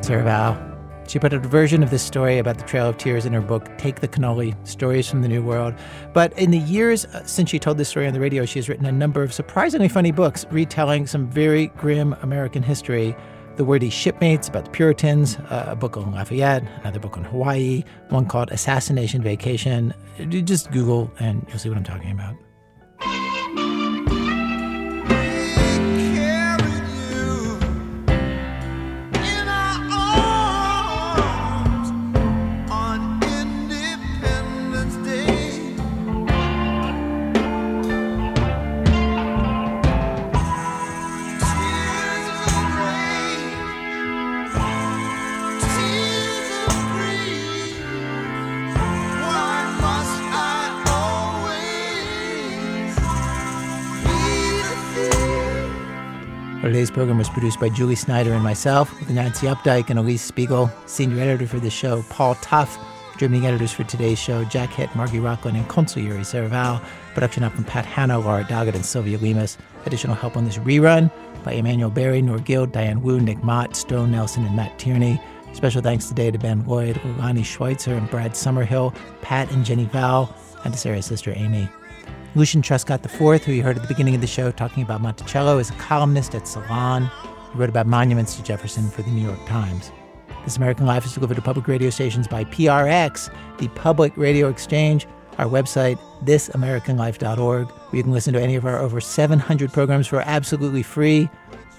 [0.06, 0.72] Sarah Vowell.
[1.08, 3.68] She put a version of this story about the Trail of Tears in her book,
[3.78, 5.74] Take the Cannoli Stories from the New World.
[6.14, 8.70] But in the years uh, since she told this story on the radio, she has
[8.70, 13.16] written a number of surprisingly funny books retelling some very grim American history.
[13.62, 17.84] The Wordy Shipmates about the Puritans, uh, a book on Lafayette, another book on Hawaii,
[18.10, 19.94] one called Assassination Vacation.
[20.30, 22.36] Just Google and you'll see what I'm talking about.
[56.82, 60.68] Today's program was produced by Julie Snyder and myself, with Nancy Updike and Alix Spiegel.
[60.88, 62.76] Senior editor for the show, Paul Tough.
[63.12, 66.82] Contributing editors for today's show, Jack Hitt, Margy Rochlin, and Consul Yuri Sarah Vowell.
[67.14, 69.58] Production up from Pat Hanna, Laura Doggett, and Sylvia Lemus.
[69.86, 71.12] Additional help on this rerun
[71.44, 75.22] by Emmanuel Berry, Nor Gill, Diane Wu, Nick Mott, Stone Nelson, and Matt Tierney.
[75.54, 80.34] Special thanks today to Ben Lloyd, Lani Schweitzer, and Brad Summerhill, Pat and Jenny Vowell,
[80.64, 81.70] and to Sarah's sister Amy.
[82.34, 85.58] Lucian Truscott IV, who you heard at the beginning of the show talking about Monticello,
[85.58, 87.12] is a columnist at Salon.
[87.52, 89.92] He wrote about monuments to Jefferson for the New York Times.
[90.46, 95.08] This American Life is delivered to public radio stations by PRX, the Public Radio Exchange,
[95.40, 100.22] our website, thisamericanlife.org, where you can listen to any of our over 700 programs for
[100.22, 101.30] absolutely free.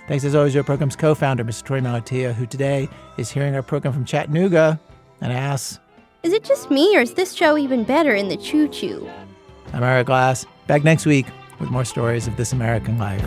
[0.06, 1.62] Thanks as always to our program's co founder, Mr.
[1.62, 4.78] Torey Malatia, who today is hearing our program from Chattanooga
[5.22, 5.80] and asks,
[6.22, 9.08] Is it just me, or is this show even better in the choo choo?
[9.74, 11.26] I'm Ira Glass, back next week
[11.58, 13.24] with more stories of this American life.